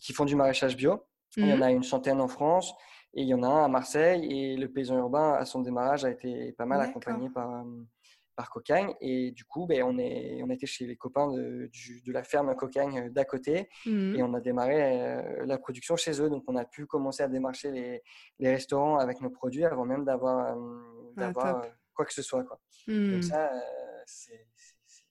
qui 0.00 0.12
font 0.12 0.24
du 0.24 0.36
maraîchage 0.36 0.76
bio. 0.76 1.04
Il 1.36 1.46
y 1.46 1.52
en 1.52 1.58
mmh 1.58 1.62
a 1.62 1.70
une 1.70 1.82
centaine 1.82 2.20
en 2.20 2.28
France. 2.28 2.72
Et 3.14 3.22
il 3.22 3.28
y 3.28 3.34
en 3.34 3.42
a 3.42 3.48
un 3.48 3.64
à 3.64 3.68
Marseille 3.68 4.24
et 4.30 4.56
le 4.56 4.70
paysan 4.70 4.96
urbain, 4.96 5.34
à 5.34 5.44
son 5.44 5.60
démarrage, 5.60 6.04
a 6.04 6.10
été 6.10 6.52
pas 6.52 6.64
mal 6.64 6.80
accompagné 6.80 7.28
par, 7.28 7.50
euh, 7.50 7.64
par 8.40 8.48
Cocagne. 8.48 8.94
Et 9.02 9.32
du 9.32 9.44
coup, 9.44 9.66
ben, 9.66 9.82
on, 9.82 9.98
est, 9.98 10.42
on 10.42 10.48
était 10.48 10.64
chez 10.64 10.86
les 10.86 10.96
copains 10.96 11.30
de, 11.30 11.70
de 12.06 12.12
la 12.12 12.22
ferme 12.22 12.56
Cocagne 12.56 12.98
euh, 12.98 13.10
d'à 13.10 13.26
côté 13.26 13.68
mmh. 13.84 14.14
et 14.16 14.22
on 14.22 14.32
a 14.32 14.40
démarré 14.40 14.78
euh, 14.80 15.44
la 15.44 15.58
production 15.58 15.94
chez 15.94 16.22
eux. 16.22 16.30
Donc, 16.30 16.44
on 16.46 16.56
a 16.56 16.64
pu 16.64 16.86
commencer 16.86 17.22
à 17.22 17.28
démarcher 17.28 17.70
les, 17.70 18.02
les 18.38 18.48
restaurants 18.48 18.96
avec 18.96 19.20
nos 19.20 19.28
produits 19.28 19.66
avant 19.66 19.84
même 19.84 20.06
d'avoir 20.06 20.56
ah, 21.18 21.62
quoi 21.92 22.06
que 22.06 22.14
ce 22.14 22.22
soit. 22.22 22.44
Quoi. 22.44 22.58
Donc, 22.88 23.18
mmh. 23.18 23.22
ça, 23.22 23.50
c'est. 24.06 24.46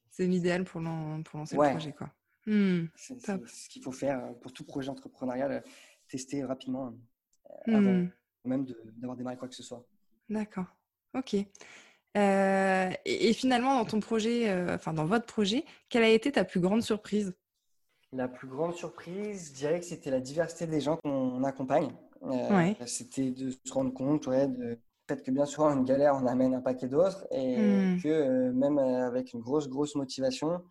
C'est 0.09 0.25
l'idéal 0.25 0.63
pour, 0.65 0.81
pour 0.81 1.39
lancer 1.39 1.55
le 1.55 1.69
projet. 1.69 1.93
Quoi. 1.93 2.09
Mmh. 2.47 2.87
C'est 2.95 3.19
ce 3.19 3.69
qu'il 3.69 3.83
faut 3.83 3.91
faire 3.91 4.33
pour 4.41 4.51
tout 4.51 4.65
projet 4.65 4.89
entrepreneurial, 4.89 5.63
tester 6.09 6.43
rapidement. 6.43 6.93
Euh, 7.67 7.75
avant 7.75 7.93
mmh. 7.93 8.11
même 8.45 8.65
d'avoir 8.97 9.15
démarré 9.15 9.37
quoi 9.37 9.47
que 9.47 9.55
ce 9.55 9.63
soit. 9.63 9.85
D'accord. 10.27 10.65
Ok. 11.13 11.35
Euh, 12.17 12.89
et, 13.05 13.33
finalement, 13.33 13.75
dans 13.75 13.85
ton 13.85 13.99
projet, 13.99 14.49
euh, 14.49 14.75
enfin 14.75 14.93
dans 14.93 15.05
votre 15.05 15.25
projet, 15.25 15.63
quelle 15.89 16.03
a 16.03 16.09
été 16.09 16.31
ta 16.31 16.43
plus 16.43 16.59
grande 16.59 16.81
surprise? 16.81 17.35
La 18.11 18.27
plus 18.27 18.47
grande 18.47 18.73
surprise, 18.73 19.49
je 19.49 19.53
dirais 19.53 19.79
que 19.79 19.85
c'était 19.85 20.09
la 20.09 20.19
diversité 20.19 20.65
des 20.65 20.81
gens 20.81 20.97
qu'on 20.97 21.43
accompagne. 21.43 21.91
C'était 22.85 23.31
de 23.31 23.51
se 23.51 23.71
rendre 23.71 23.93
compte 23.93 24.27
ouais, 24.27 24.47
de 24.47 24.79
fait 25.07 25.23
que 25.23 25.31
bien 25.31 25.45
souvent, 25.45 25.71
une 25.71 25.85
galère, 25.85 26.15
on 26.15 26.25
amène 26.25 26.53
un 26.53 26.61
paquet 26.61 26.87
d'autres 26.87 27.25
et 27.31 27.57
mmh. 27.57 28.01
que 28.01 28.51
même 28.51 28.77
avec 28.77 29.33
une 29.33 29.39
grosse, 29.39 29.67
grosse 29.67 29.95
motivation, 29.95 30.61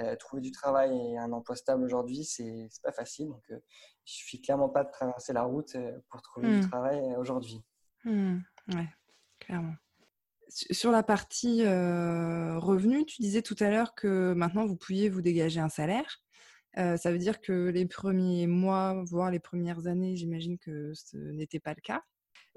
euh, 0.00 0.14
trouver 0.14 0.40
du 0.40 0.52
travail 0.52 0.96
et 0.96 1.18
un 1.18 1.32
emploi 1.32 1.56
stable 1.56 1.82
aujourd'hui, 1.82 2.22
c'est 2.22 2.68
pas 2.84 2.92
facile. 2.92 3.26
Donc, 3.26 3.42
euh, 3.50 3.58
il 4.06 4.10
suffit 4.10 4.40
clairement 4.40 4.68
pas 4.68 4.84
de 4.84 4.92
traverser 4.92 5.32
la 5.32 5.42
route 5.42 5.74
euh, 5.74 5.98
pour 6.08 6.22
trouver 6.22 6.48
du 6.48 6.58
hmm. 6.58 6.70
travail 6.70 7.00
aujourd'hui. 7.16 7.60
Mmh. 8.04 8.38
Ouais, 8.74 8.88
clairement. 9.40 9.74
Sur 10.48 10.90
la 10.90 11.02
partie 11.02 11.62
revenu, 11.64 13.04
tu 13.04 13.22
disais 13.22 13.42
tout 13.42 13.56
à 13.60 13.70
l'heure 13.70 13.94
que 13.94 14.32
maintenant 14.34 14.66
vous 14.66 14.76
pouviez 14.76 15.08
vous 15.08 15.22
dégager 15.22 15.60
un 15.60 15.68
salaire. 15.68 16.22
ça 16.74 17.12
veut 17.12 17.18
dire 17.18 17.40
que 17.40 17.68
les 17.68 17.86
premiers 17.86 18.46
mois, 18.46 19.02
voire 19.06 19.30
les 19.30 19.40
premières 19.40 19.86
années, 19.86 20.16
j'imagine 20.16 20.58
que 20.58 20.92
ce 20.94 21.16
n'était 21.16 21.60
pas 21.60 21.74
le 21.74 21.82
cas 21.82 22.02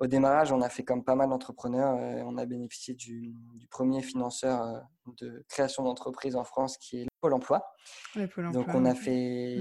au 0.01 0.07
démarrage, 0.07 0.51
on 0.51 0.61
a 0.61 0.69
fait 0.69 0.83
comme 0.83 1.03
pas 1.03 1.13
mal 1.13 1.29
d'entrepreneurs, 1.29 1.95
euh, 1.95 2.23
on 2.25 2.35
a 2.37 2.45
bénéficié 2.47 2.95
du, 2.95 3.35
premier 3.69 4.01
financeur 4.01 4.83
de 5.05 5.45
création 5.47 5.83
d'entreprise 5.83 6.35
en 6.35 6.43
France 6.43 6.77
qui 6.77 6.97
est 6.97 7.03
le 7.03 7.09
Pôle 7.21 7.35
emploi. 7.35 7.63
Donc 8.51 8.67
on 8.73 8.85
a 8.85 8.95
fait, 8.95 9.57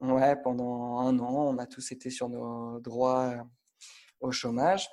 mm. 0.00 0.12
ouais, 0.12 0.34
pendant 0.42 1.00
un 1.00 1.18
an, 1.18 1.54
on 1.54 1.58
a 1.58 1.66
tous 1.66 1.92
été 1.92 2.08
sur 2.08 2.30
nos 2.30 2.80
droits 2.80 3.34
au 4.20 4.32
chômage. 4.32 4.88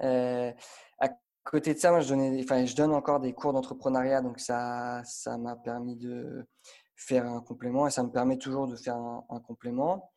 à 0.00 1.08
côté 1.44 1.74
de 1.74 1.78
ça, 1.78 1.90
moi, 1.90 2.00
je, 2.00 2.08
donnais, 2.08 2.42
enfin, 2.42 2.64
je 2.64 2.74
donne 2.74 2.92
encore 2.92 3.20
des 3.20 3.32
cours 3.32 3.52
d'entrepreneuriat, 3.52 4.20
donc 4.20 4.40
ça, 4.40 5.02
ça 5.04 5.38
m'a 5.38 5.56
permis 5.56 5.96
de 5.96 6.46
faire 6.96 7.26
un 7.26 7.40
complément 7.40 7.86
et 7.86 7.90
ça 7.90 8.02
me 8.02 8.10
permet 8.10 8.36
toujours 8.36 8.66
de 8.66 8.76
faire 8.76 8.96
un, 8.96 9.40
complément 9.40 10.12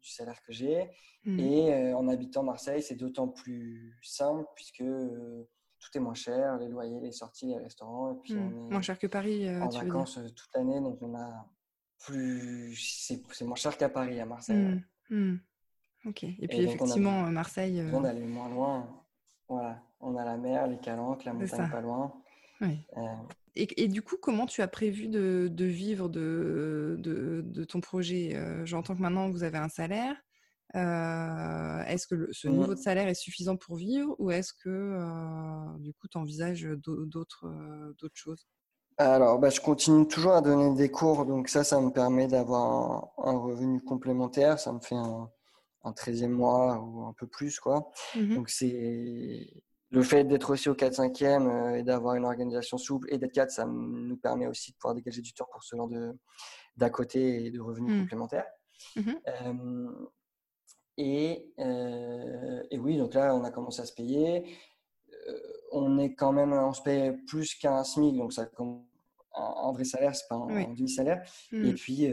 du 0.00 0.08
salaire 0.08 0.40
que 0.42 0.52
j'ai. 0.52 0.90
Mmh. 1.24 1.38
Et 1.38 1.94
en 1.94 2.08
habitant 2.08 2.42
Marseille, 2.42 2.82
c'est 2.82 2.94
d'autant 2.94 3.28
plus 3.28 3.98
simple 4.02 4.46
puisque 4.54 4.84
tout 4.84 5.90
est 5.94 6.00
moins 6.00 6.14
cher, 6.14 6.56
les 6.58 6.68
loyers, 6.68 7.00
les 7.00 7.12
sorties, 7.12 7.46
les 7.46 7.58
restaurants. 7.58 8.12
Et 8.12 8.18
puis 8.22 8.34
mmh. 8.34 8.70
moins 8.70 8.82
cher 8.82 8.98
que 8.98 9.06
Paris. 9.06 9.48
en 9.50 9.68
vacances 9.68 10.18
toute 10.34 10.50
l'année, 10.54 10.80
donc 10.80 10.98
on 11.02 11.14
a 11.14 11.46
plus. 11.98 12.74
C'est 12.76 13.44
moins 13.44 13.56
cher 13.56 13.76
qu'à 13.76 13.88
Paris, 13.88 14.18
à 14.20 14.26
Marseille. 14.26 14.80
Mmh. 15.10 15.36
Ok. 16.06 16.24
Et 16.24 16.48
puis 16.48 16.60
effectivement, 16.60 17.22
Marseille. 17.30 17.84
On 17.92 18.04
est 18.04 18.14
moins 18.14 18.48
loin. 18.48 18.97
Voilà. 19.48 19.82
On 20.00 20.16
a 20.16 20.24
la 20.24 20.36
mer, 20.36 20.66
les 20.66 20.78
calanques, 20.78 21.24
la 21.24 21.32
montagne 21.32 21.70
pas 21.70 21.80
loin. 21.80 22.12
Oui. 22.60 22.84
Et, 23.56 23.88
du 23.88 24.02
coup, 24.02 24.16
comment 24.20 24.46
tu 24.46 24.62
as 24.62 24.68
prévu 24.68 25.08
de, 25.08 25.64
vivre 25.64 26.08
de, 26.08 26.96
de, 26.98 27.64
ton 27.64 27.80
projet 27.80 28.36
euh, 28.36 28.64
J'entends 28.64 28.94
que 28.94 29.02
maintenant 29.02 29.30
vous 29.30 29.42
avez 29.42 29.58
un 29.58 29.68
salaire. 29.68 30.14
Euh, 30.76 31.82
est-ce 31.86 32.06
que 32.06 32.28
ce 32.30 32.46
mmh. 32.46 32.52
niveau 32.52 32.74
de 32.74 32.78
salaire 32.78 33.08
est 33.08 33.14
suffisant 33.14 33.56
pour 33.56 33.76
vivre 33.76 34.14
ou 34.18 34.30
est-ce 34.30 34.52
que 34.52 34.68
euh, 34.68 35.78
du 35.78 35.94
coup 35.94 36.08
tu 36.08 36.18
envisages 36.18 36.68
d'autres 36.84 37.46
choses? 38.12 38.46
Alors, 38.98 39.38
bah, 39.38 39.48
je 39.48 39.60
continue 39.60 40.06
toujours 40.06 40.32
à 40.32 40.40
donner 40.40 40.74
des 40.74 40.90
cours, 40.90 41.24
donc 41.24 41.48
ça, 41.48 41.62
ça 41.62 41.80
me 41.80 41.90
permet 41.90 42.26
d'avoir 42.26 43.12
un, 43.18 43.38
revenu 43.38 43.80
complémentaire. 43.80 44.58
Ça 44.58 44.72
me 44.72 44.80
fait 44.80 44.96
un, 44.96 45.30
un 45.84 45.92
13e 45.92 46.28
mois 46.28 46.80
ou 46.80 47.04
un 47.04 47.12
peu 47.12 47.26
plus. 47.26 47.60
quoi. 47.60 47.90
Mmh 48.14 48.34
donc, 48.34 48.50
c'est 48.50 49.50
le 49.90 50.02
fait 50.02 50.24
d'être 50.24 50.50
aussi 50.50 50.68
au 50.68 50.74
4-5e 50.74 51.48
euh, 51.48 51.76
et 51.76 51.82
d'avoir 51.82 52.14
une 52.14 52.24
organisation 52.24 52.76
souple 52.76 53.08
et 53.10 53.18
d'être 53.18 53.32
4, 53.32 53.50
ça 53.50 53.66
nous 53.66 54.16
permet 54.16 54.46
aussi 54.46 54.72
de 54.72 54.76
pouvoir 54.76 54.94
dégager 54.94 55.22
du 55.22 55.32
temps 55.32 55.48
pour 55.50 55.62
ce 55.62 55.76
genre 55.76 55.88
d'à 56.76 56.90
côté 56.90 57.46
et 57.46 57.50
de 57.50 57.60
revenus 57.60 57.94
mmh. 57.94 58.00
complémentaires. 58.02 58.46
Mmh 58.96 59.88
et, 61.00 61.52
euh, 61.60 62.60
et, 62.72 62.78
oui, 62.78 62.96
donc 62.96 63.14
là, 63.14 63.32
on 63.32 63.44
a 63.44 63.52
commencé 63.52 63.80
à 63.80 63.84
se 63.84 63.92
payer. 63.92 64.44
Euh, 65.28 65.38
on 65.70 65.96
est 65.96 66.14
quand 66.14 66.32
même, 66.32 66.52
on 66.52 66.72
se 66.72 66.82
paye 66.82 67.12
plus 67.28 67.54
qu'un 67.54 67.84
SMIC, 67.84 68.16
donc 68.16 68.32
ça, 68.32 68.48
un, 68.58 69.72
vrai 69.72 69.84
salaire, 69.84 70.16
c'est 70.16 70.26
pas 70.28 70.34
un, 70.34 70.74
demi-salaire. 70.74 71.22
Et 71.52 71.72
puis, 71.74 72.12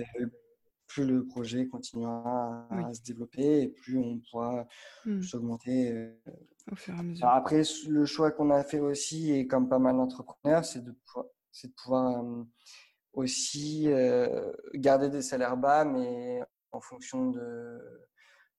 plus 0.96 1.06
le 1.06 1.26
projet 1.26 1.68
continuera 1.68 2.68
à, 2.70 2.94
se 2.94 3.02
développer 3.02 3.64
et 3.64 3.68
plus 3.68 3.98
on 3.98 4.20
pourra 4.20 4.66
mmh. 5.06 5.22
s'augmenter 5.22 5.92
euh, 5.92 6.10
au 6.72 6.76
fur 6.76 6.96
et 6.96 7.00
à 7.00 7.04
mesure. 7.04 7.28
après, 7.28 7.64
le 7.90 8.06
choix 8.06 8.32
qu'on 8.32 8.50
a 8.50 8.64
fait 8.64 8.80
aussi, 8.80 9.34
et 9.34 9.46
comme 9.46 9.68
pas 9.68 9.80
mal 9.80 9.98
d'entrepreneurs, 9.98 10.64
c'est 10.64 10.84
de 10.84 10.92
pouvoir, 10.92 11.26
de 11.64 11.70
pouvoir 11.84 12.24
aussi 13.12 13.88
euh, 13.88 14.54
garder 14.74 15.10
des 15.10 15.22
salaires 15.22 15.58
bas, 15.58 15.84
mais 15.84 16.42
en 16.72 16.80
fonction 16.80 17.30
de, 17.30 17.78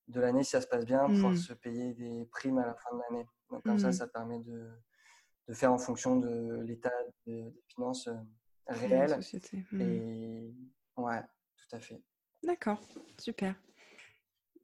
de 0.09 0.21
l'année, 0.21 0.45
si 0.45 0.51
ça 0.51 0.61
se 0.61 0.67
passe 0.67 0.85
bien, 0.85 1.07
pouvoir 1.07 1.33
mmh. 1.33 1.37
se 1.37 1.53
payer 1.55 1.95
des 1.95 2.27
primes 2.27 2.59
à 2.59 2.67
la 2.67 2.75
fin 2.75 2.95
de 2.95 3.01
l'année. 3.09 3.27
Donc, 3.51 3.63
comme 3.63 3.79
ça, 3.79 3.89
mmh. 3.89 3.93
ça 3.93 4.07
permet 4.09 4.41
de, 4.41 4.69
de, 5.49 5.55
faire 5.55 5.73
en 5.73 5.79
fonction 5.79 6.17
de 6.17 6.61
l'état 6.67 6.93
des, 7.27 7.55
finances 7.69 8.09
euh, 8.09 8.15
réelles. 8.67 9.21
Et 9.81 10.55
ouais, 10.99 11.23
tout 11.57 11.77
à 11.77 11.81
fait. 11.81 12.03
D'accord, 12.43 12.81
super. 13.19 13.55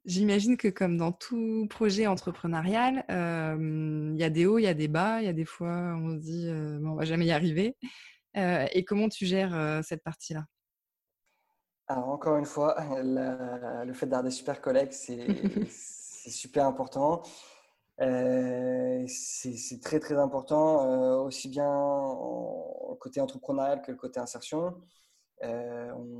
J'imagine 0.05 0.57
que 0.57 0.67
comme 0.67 0.97
dans 0.97 1.11
tout 1.11 1.67
projet 1.69 2.07
entrepreneurial, 2.07 3.05
il 3.09 4.19
y 4.19 4.23
a 4.23 4.29
des 4.29 4.45
hauts, 4.45 4.59
il 4.59 4.63
y 4.63 4.67
a 4.67 4.73
des 4.73 4.89
bas, 4.89 5.21
il 5.21 5.25
y 5.25 5.29
a 5.29 5.33
des 5.33 5.45
fois 5.45 5.95
on 5.97 6.11
se 6.11 6.17
dit 6.17 6.49
on 6.49 6.91
on 6.91 6.95
va 6.95 7.05
jamais 7.05 7.25
y 7.25 7.31
arriver. 7.31 7.77
et 8.35 8.83
comment 8.85 9.07
tu 9.07 9.25
gères 9.25 9.81
cette 9.83 10.03
partie-là? 10.03 10.45
Alors 11.87 12.09
encore 12.09 12.37
une 12.37 12.45
fois, 12.45 12.75
le 13.03 13.93
fait 13.93 14.05
d'avoir 14.05 14.23
des 14.23 14.31
super 14.31 14.61
collègues, 14.61 14.91
c'est 14.91 15.25
super 16.29 16.65
important. 16.65 17.23
c'est 17.97 19.81
très 19.81 19.99
très 19.99 20.15
important, 20.15 21.23
aussi 21.23 21.47
bien 21.47 21.69
côté 23.03 23.19
entrepreneurial 23.19 23.81
que 23.81 23.91
le 23.91 23.97
côté 23.97 24.19
insertion. 24.19 24.75
Euh, 25.43 25.91
on, 25.91 26.12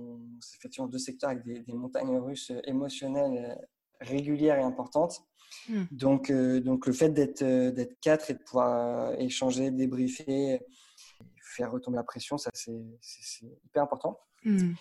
effectivement 0.64 0.88
deux 0.88 0.98
secteurs 0.98 1.32
avec 1.32 1.44
des, 1.44 1.74
montagnes 1.74 2.18
russes 2.18 2.52
émotionnelles 2.64 3.58
euh, 3.60 3.66
régulières 4.00 4.58
et 4.58 4.64
importantes. 4.64 5.22
Hmm. 5.68 5.84
Donc, 5.92 6.30
euh, 6.30 6.62
donc 6.62 6.88
le 6.88 6.94
fait 6.94 7.10
d'être, 7.10 7.44
d'être 7.44 8.00
quatre 8.00 8.32
et 8.32 8.34
de 8.34 8.40
pouvoir 8.40 9.14
échanger, 9.20 9.72
débriefer, 9.72 10.62
faire 11.42 11.72
retomber 11.72 11.98
la 11.98 12.04
pression, 12.04 12.38
ça 12.38 12.50
c'est, 12.54 12.72
hyper 13.66 13.84
important. 13.84 14.20
Hmm. 14.46 14.74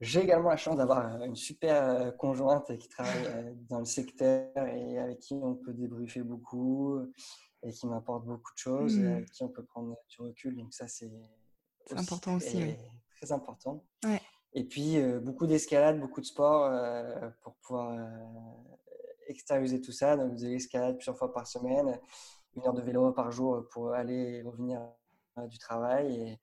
J'ai 0.00 0.22
également 0.22 0.50
la 0.50 0.56
chance 0.56 0.76
d'avoir 0.76 1.22
une 1.22 1.34
super 1.34 2.16
conjointe 2.18 2.76
qui 2.78 2.88
travaille 2.88 3.56
dans 3.68 3.80
le 3.80 3.84
secteur 3.84 4.48
et 4.56 4.98
avec 4.98 5.18
qui 5.18 5.34
on 5.34 5.56
peut 5.56 5.72
débriefer 5.72 6.22
beaucoup 6.22 7.00
et 7.64 7.72
qui 7.72 7.86
m'apporte 7.88 8.24
beaucoup 8.24 8.52
de 8.52 8.58
choses 8.58 8.96
et 8.96 9.02
hmm. 9.02 9.12
avec 9.12 9.30
qui 9.30 9.42
on 9.42 9.48
peut 9.48 9.64
prendre 9.64 9.96
du 10.08 10.22
recul. 10.22 10.56
Donc 10.56 10.72
ça 10.72 10.86
c'est, 10.86 11.10
important 11.90 12.34
aussi 12.34 12.76
très 13.16 13.32
important. 13.32 13.84
Et 14.58 14.64
puis, 14.64 14.96
euh, 14.96 15.20
beaucoup 15.20 15.46
d'escalade, 15.46 16.00
beaucoup 16.00 16.20
de 16.20 16.26
sport 16.26 16.64
euh, 16.64 17.30
pour 17.42 17.54
pouvoir 17.58 17.92
euh, 17.92 18.08
extérioriser 19.28 19.80
tout 19.80 19.92
ça. 19.92 20.16
Donc, 20.16 20.34
de 20.34 20.48
l'escalade 20.48 20.96
plusieurs 20.96 21.16
fois 21.16 21.32
par 21.32 21.46
semaine, 21.46 21.96
une 22.56 22.66
heure 22.66 22.74
de 22.74 22.82
vélo 22.82 23.12
par 23.12 23.30
jour 23.30 23.68
pour 23.70 23.92
aller 23.92 24.40
et 24.40 24.42
revenir 24.42 24.80
du 25.48 25.58
travail. 25.58 26.40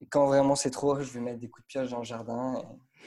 Et, 0.00 0.06
quand 0.08 0.24
vraiment 0.26 0.54
c'est 0.54 0.70
trop, 0.70 1.02
je 1.02 1.12
vais 1.12 1.20
mettre 1.20 1.38
des 1.38 1.50
coups 1.50 1.66
de 1.66 1.66
pioche 1.66 1.90
dans 1.90 1.98
le 1.98 2.04
jardin 2.04 2.54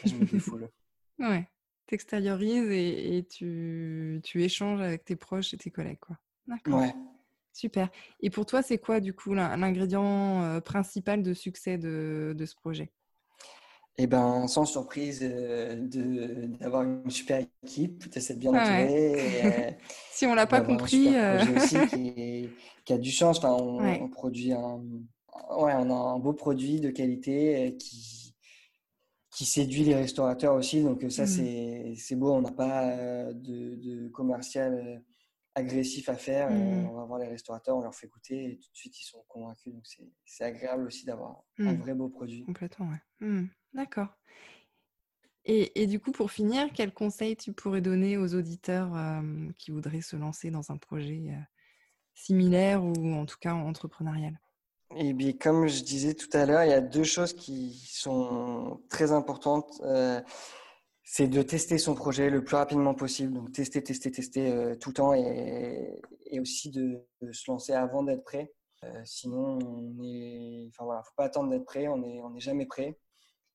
et, 0.04 0.08
je 0.08 0.14
me 0.14 0.24
défoule. 0.28 0.70
ouais, 1.20 1.50
tu 1.88 1.96
extériorises 1.96 2.70
et, 2.70 3.18
et, 3.18 3.26
tu, 3.26 4.22
tu, 4.24 4.44
échanges 4.44 4.82
avec 4.82 5.04
tes 5.04 5.16
proches 5.16 5.56
et 5.56 5.58
tes 5.58 5.72
collègues. 5.72 6.00
Quoi. 6.00 6.20
D'accord. 6.46 6.80
Ouais. 6.80 6.94
Super. 7.54 7.90
Et 8.20 8.30
pour 8.30 8.46
toi, 8.46 8.62
c'est 8.62 8.78
quoi 8.78 9.00
du 9.00 9.16
coup 9.16 9.34
l'ingrédient 9.34 10.62
principal 10.62 11.24
de 11.24 11.34
succès 11.34 11.80
de, 11.80 12.36
de 12.38 12.46
ce 12.46 12.54
projet? 12.54 12.92
Eh 13.98 14.08
ben, 14.08 14.48
sans 14.48 14.66
surprise 14.66 15.20
euh, 15.22 15.76
d'avoir 16.60 16.82
une 16.82 17.12
super 17.12 17.46
équipe, 17.64 18.10
de 18.10 18.34
bien 18.34 18.52
entourer. 18.52 19.46
Euh, 19.46 19.72
si 20.12 20.26
on 20.26 20.34
l'a 20.34 20.48
pas 20.48 20.62
compris. 20.62 21.16
Un 21.16 21.38
projet 21.38 21.52
euh. 21.52 21.56
aussi 21.58 22.50
qui, 22.86 22.94
a 22.94 22.98
du 22.98 23.12
sens. 23.12 23.38
Enfin, 23.38 23.52
on, 23.54 24.10
produit 24.10 24.52
un, 24.52 24.82
ouais, 25.58 25.74
on 25.76 25.92
a 25.92 26.14
un 26.16 26.20
beau 26.20 26.34
produit 26.34 26.82
de 26.82 26.90
qualité 26.90 27.78
qui, 27.78 28.36
qui 29.30 29.46
séduit 29.46 29.84
les 29.84 29.96
restaurateurs 29.96 30.56
aussi. 30.56 30.82
Donc 30.82 31.06
ça, 31.10 31.26
mmh. 31.26 31.96
c'est 31.96 32.16
beau. 32.16 32.34
On 32.34 32.42
n'a 32.42 32.52
pas 32.52 32.96
de, 33.32 33.76
de 33.76 34.08
commercial 34.08 35.04
agressif 35.54 36.10
à 36.10 36.16
faire. 36.16 36.50
Mmh. 36.50 36.90
On 36.90 36.94
va 36.96 37.06
voir 37.06 37.20
les 37.20 37.28
restaurateurs, 37.28 37.78
on 37.78 37.82
leur 37.82 37.94
fait 37.94 38.08
goûter 38.08 38.54
et 38.54 38.58
tout 38.58 38.72
de 38.72 38.76
suite 38.76 39.00
ils 39.00 39.06
sont 39.06 39.24
convaincus. 39.28 39.72
Donc 39.72 39.86
c'est 40.26 40.44
agréable 40.44 40.88
aussi 40.88 41.06
d'avoir 41.06 41.44
un 41.60 41.74
mmh. 41.74 41.78
vrai 41.78 41.94
beau 41.94 42.10
produit. 42.10 42.44
Complètement, 42.44 42.90
ouais. 42.90 43.44
D'accord. 43.74 44.08
Et, 45.46 45.88
du 45.88 46.00
coup, 46.00 46.14
pour 46.14 46.32
finir, 46.32 46.70
quel 46.74 46.94
conseil 46.94 47.36
tu 47.36 47.52
pourrais 47.52 47.82
donner 47.82 48.18
aux 48.18 48.34
auditeurs 48.34 48.92
qui 49.58 49.72
voudraient 49.72 50.00
se 50.00 50.16
lancer 50.16 50.52
dans 50.52 50.72
un 50.72 50.78
projet 50.78 51.34
similaire 52.14 52.82
ou 52.82 53.14
en 53.14 53.26
tout 53.26 53.36
cas 53.42 53.54
entrepreneurial? 53.54 54.40
Eh 54.96 55.14
bien, 55.14 55.34
comme 55.34 55.68
je 55.68 55.84
disais 55.84 56.14
tout 56.14 56.30
à 56.34 56.46
l'heure, 56.46 56.64
il 56.64 56.70
y 56.70 56.74
a 56.74 56.82
deux 56.82 57.04
choses 57.04 57.34
qui 57.34 57.74
sont 57.92 58.82
très 58.90 59.12
importantes. 59.12 59.82
Euh, 59.84 60.22
c'est 61.04 61.28
de 61.28 61.42
tester 61.42 61.78
son 61.78 61.96
projet 61.96 62.30
le 62.30 62.44
plus 62.44 62.56
rapidement 62.56 62.94
possible. 62.94 63.34
Donc, 63.34 63.52
tester, 63.52 63.84
tester, 63.84 64.12
tester 64.12 64.52
euh, 64.52 64.76
tout 64.76 64.90
le 64.90 64.94
temps 64.94 65.14
et, 65.14 66.00
aussi 66.40 66.70
de, 66.70 67.06
se 67.32 67.50
lancer 67.50 67.74
avant 67.74 68.04
d'être 68.04 68.24
prêt. 68.24 68.54
Euh, 68.84 69.02
sinon, 69.06 69.60
on 69.60 70.04
est, 70.04 70.68
enfin 70.70 70.86
voilà, 70.86 71.02
faut 71.04 71.14
pas 71.16 71.26
attendre 71.26 71.50
d'être 71.50 71.66
prêt. 71.66 71.88
On 71.88 71.98
n'est 71.98 72.40
jamais 72.40 72.66
prêt. 72.66 72.98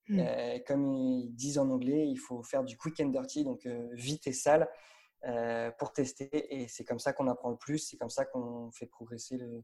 Hmm. 0.08 0.20
Euh, 0.20 0.58
comme 0.66 0.94
ils 0.94 1.34
disent 1.34 1.58
en 1.58 1.70
anglais, 1.70 2.06
il 2.08 2.16
faut 2.16 2.42
faire 2.42 2.64
du 2.64 2.76
quick 2.76 3.00
and 3.00 3.08
dirty, 3.08 3.44
donc 3.44 3.66
vite 3.92 4.26
et 4.26 4.32
sale, 4.32 4.68
pour 5.78 5.92
tester. 5.92 6.30
Et 6.54 6.68
c'est 6.68 6.84
comme 6.84 6.98
ça 6.98 7.12
qu'on 7.12 7.28
apprend 7.28 7.50
le 7.50 7.56
plus. 7.56 7.78
C'est 7.78 7.96
comme 7.96 8.10
ça 8.10 8.24
qu'on 8.24 8.70
fait 8.72 8.86
progresser 8.86 9.36
le, 9.36 9.62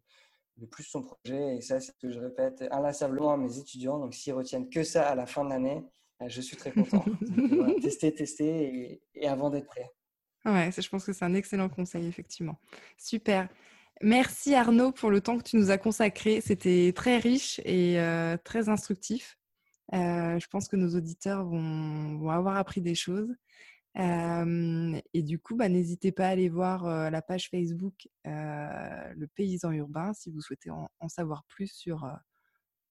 le 0.60 0.66
plus 0.66 0.84
son 0.84 1.02
projet. 1.02 1.56
Et 1.56 1.60
ça, 1.60 1.80
c'est 1.80 1.92
ce 1.92 1.98
que 1.98 2.10
je 2.10 2.18
répète 2.18 2.64
inlassablement 2.70 3.32
à 3.32 3.36
mes 3.36 3.58
étudiants. 3.58 3.98
Donc, 3.98 4.14
s'ils 4.14 4.32
retiennent 4.32 4.68
que 4.68 4.84
ça 4.84 5.08
à 5.08 5.14
la 5.14 5.26
fin 5.26 5.44
de 5.44 5.50
l'année, 5.50 5.82
je 6.26 6.40
suis 6.40 6.56
très 6.56 6.72
content. 6.72 7.04
tester, 7.82 8.14
tester 8.14 9.00
et, 9.14 9.28
avant 9.28 9.50
d'être 9.50 9.66
prêt. 9.66 9.90
Ouais, 10.44 10.70
je 10.76 10.88
pense 10.88 11.04
que 11.04 11.12
c'est 11.12 11.24
un 11.24 11.34
excellent 11.34 11.68
conseil, 11.68 12.06
effectivement. 12.06 12.58
Super. 12.98 13.48
Merci 14.02 14.54
Arnaud 14.54 14.92
pour 14.92 15.10
le 15.10 15.20
temps 15.20 15.38
que 15.38 15.44
tu 15.44 15.56
nous 15.56 15.70
as 15.70 15.78
consacré. 15.78 16.40
C'était 16.40 16.92
très 16.94 17.18
riche 17.18 17.60
et 17.64 17.98
euh, 18.00 18.36
très 18.42 18.68
instructif. 18.68 19.38
Euh, 19.92 20.38
je 20.38 20.46
pense 20.48 20.68
que 20.68 20.76
nos 20.76 20.96
auditeurs 20.96 21.44
vont, 21.44 22.16
vont 22.16 22.30
avoir 22.30 22.56
appris 22.56 22.80
des 22.80 22.94
choses. 22.94 23.34
Euh, 23.96 25.00
et 25.12 25.22
du 25.22 25.38
coup, 25.38 25.54
bah, 25.54 25.68
n'hésitez 25.68 26.10
pas 26.10 26.26
à 26.26 26.30
aller 26.30 26.48
voir 26.48 26.86
euh, 26.86 27.10
la 27.10 27.22
page 27.22 27.48
Facebook 27.48 28.08
Le 28.24 29.26
Paysan 29.26 29.72
Urbain 29.72 30.12
si 30.14 30.30
vous 30.30 30.40
souhaitez 30.40 30.70
en, 30.70 30.88
savoir 31.08 31.44
plus 31.44 31.68
sur, 31.68 32.10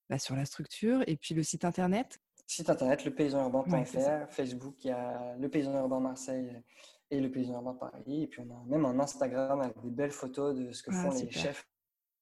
bah, 0.10 0.20
sur 0.20 0.36
la 0.36 0.46
structure 0.46 1.04
et 1.08 1.18
puis 1.18 1.34
le 1.34 1.44
site 1.44 1.66
internet. 1.66 2.20
Site 2.46 2.70
internet 2.70 3.06
lepaysanurbain.fr, 3.06 3.98
ouais, 3.98 4.26
Facebook, 4.30 4.84
il 4.84 4.88
y 4.88 4.92
a 4.92 5.36
Le 5.38 5.50
Paysan 5.50 5.74
Urbain 5.78 6.02
Marseille 6.02 6.62
et 7.10 7.20
Le 7.20 7.32
Paysan 7.32 7.54
Urbain 7.54 7.74
Paris. 7.74 8.24
Et 8.24 8.28
puis 8.28 8.42
on 8.42 8.54
a 8.54 8.64
même 8.66 8.86
un 8.86 9.00
Instagram 9.00 9.62
avec 9.62 9.82
des 9.82 9.90
belles 9.90 10.12
photos 10.12 10.56
de 10.56 10.72
ce 10.72 10.84
que 10.84 10.92
ah, 10.94 11.04
font 11.04 11.18
les 11.18 11.32
chefs 11.32 11.68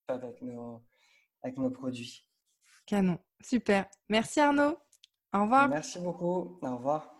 avec 0.08 0.40
nos 1.58 1.70
produits. 1.70 2.31
Canon. 2.86 3.18
Super. 3.42 3.86
Merci 4.08 4.40
Arnaud. 4.40 4.76
Au 5.32 5.42
revoir. 5.42 5.68
Merci 5.68 5.98
beaucoup. 5.98 6.58
Au 6.62 6.76
revoir. 6.76 7.18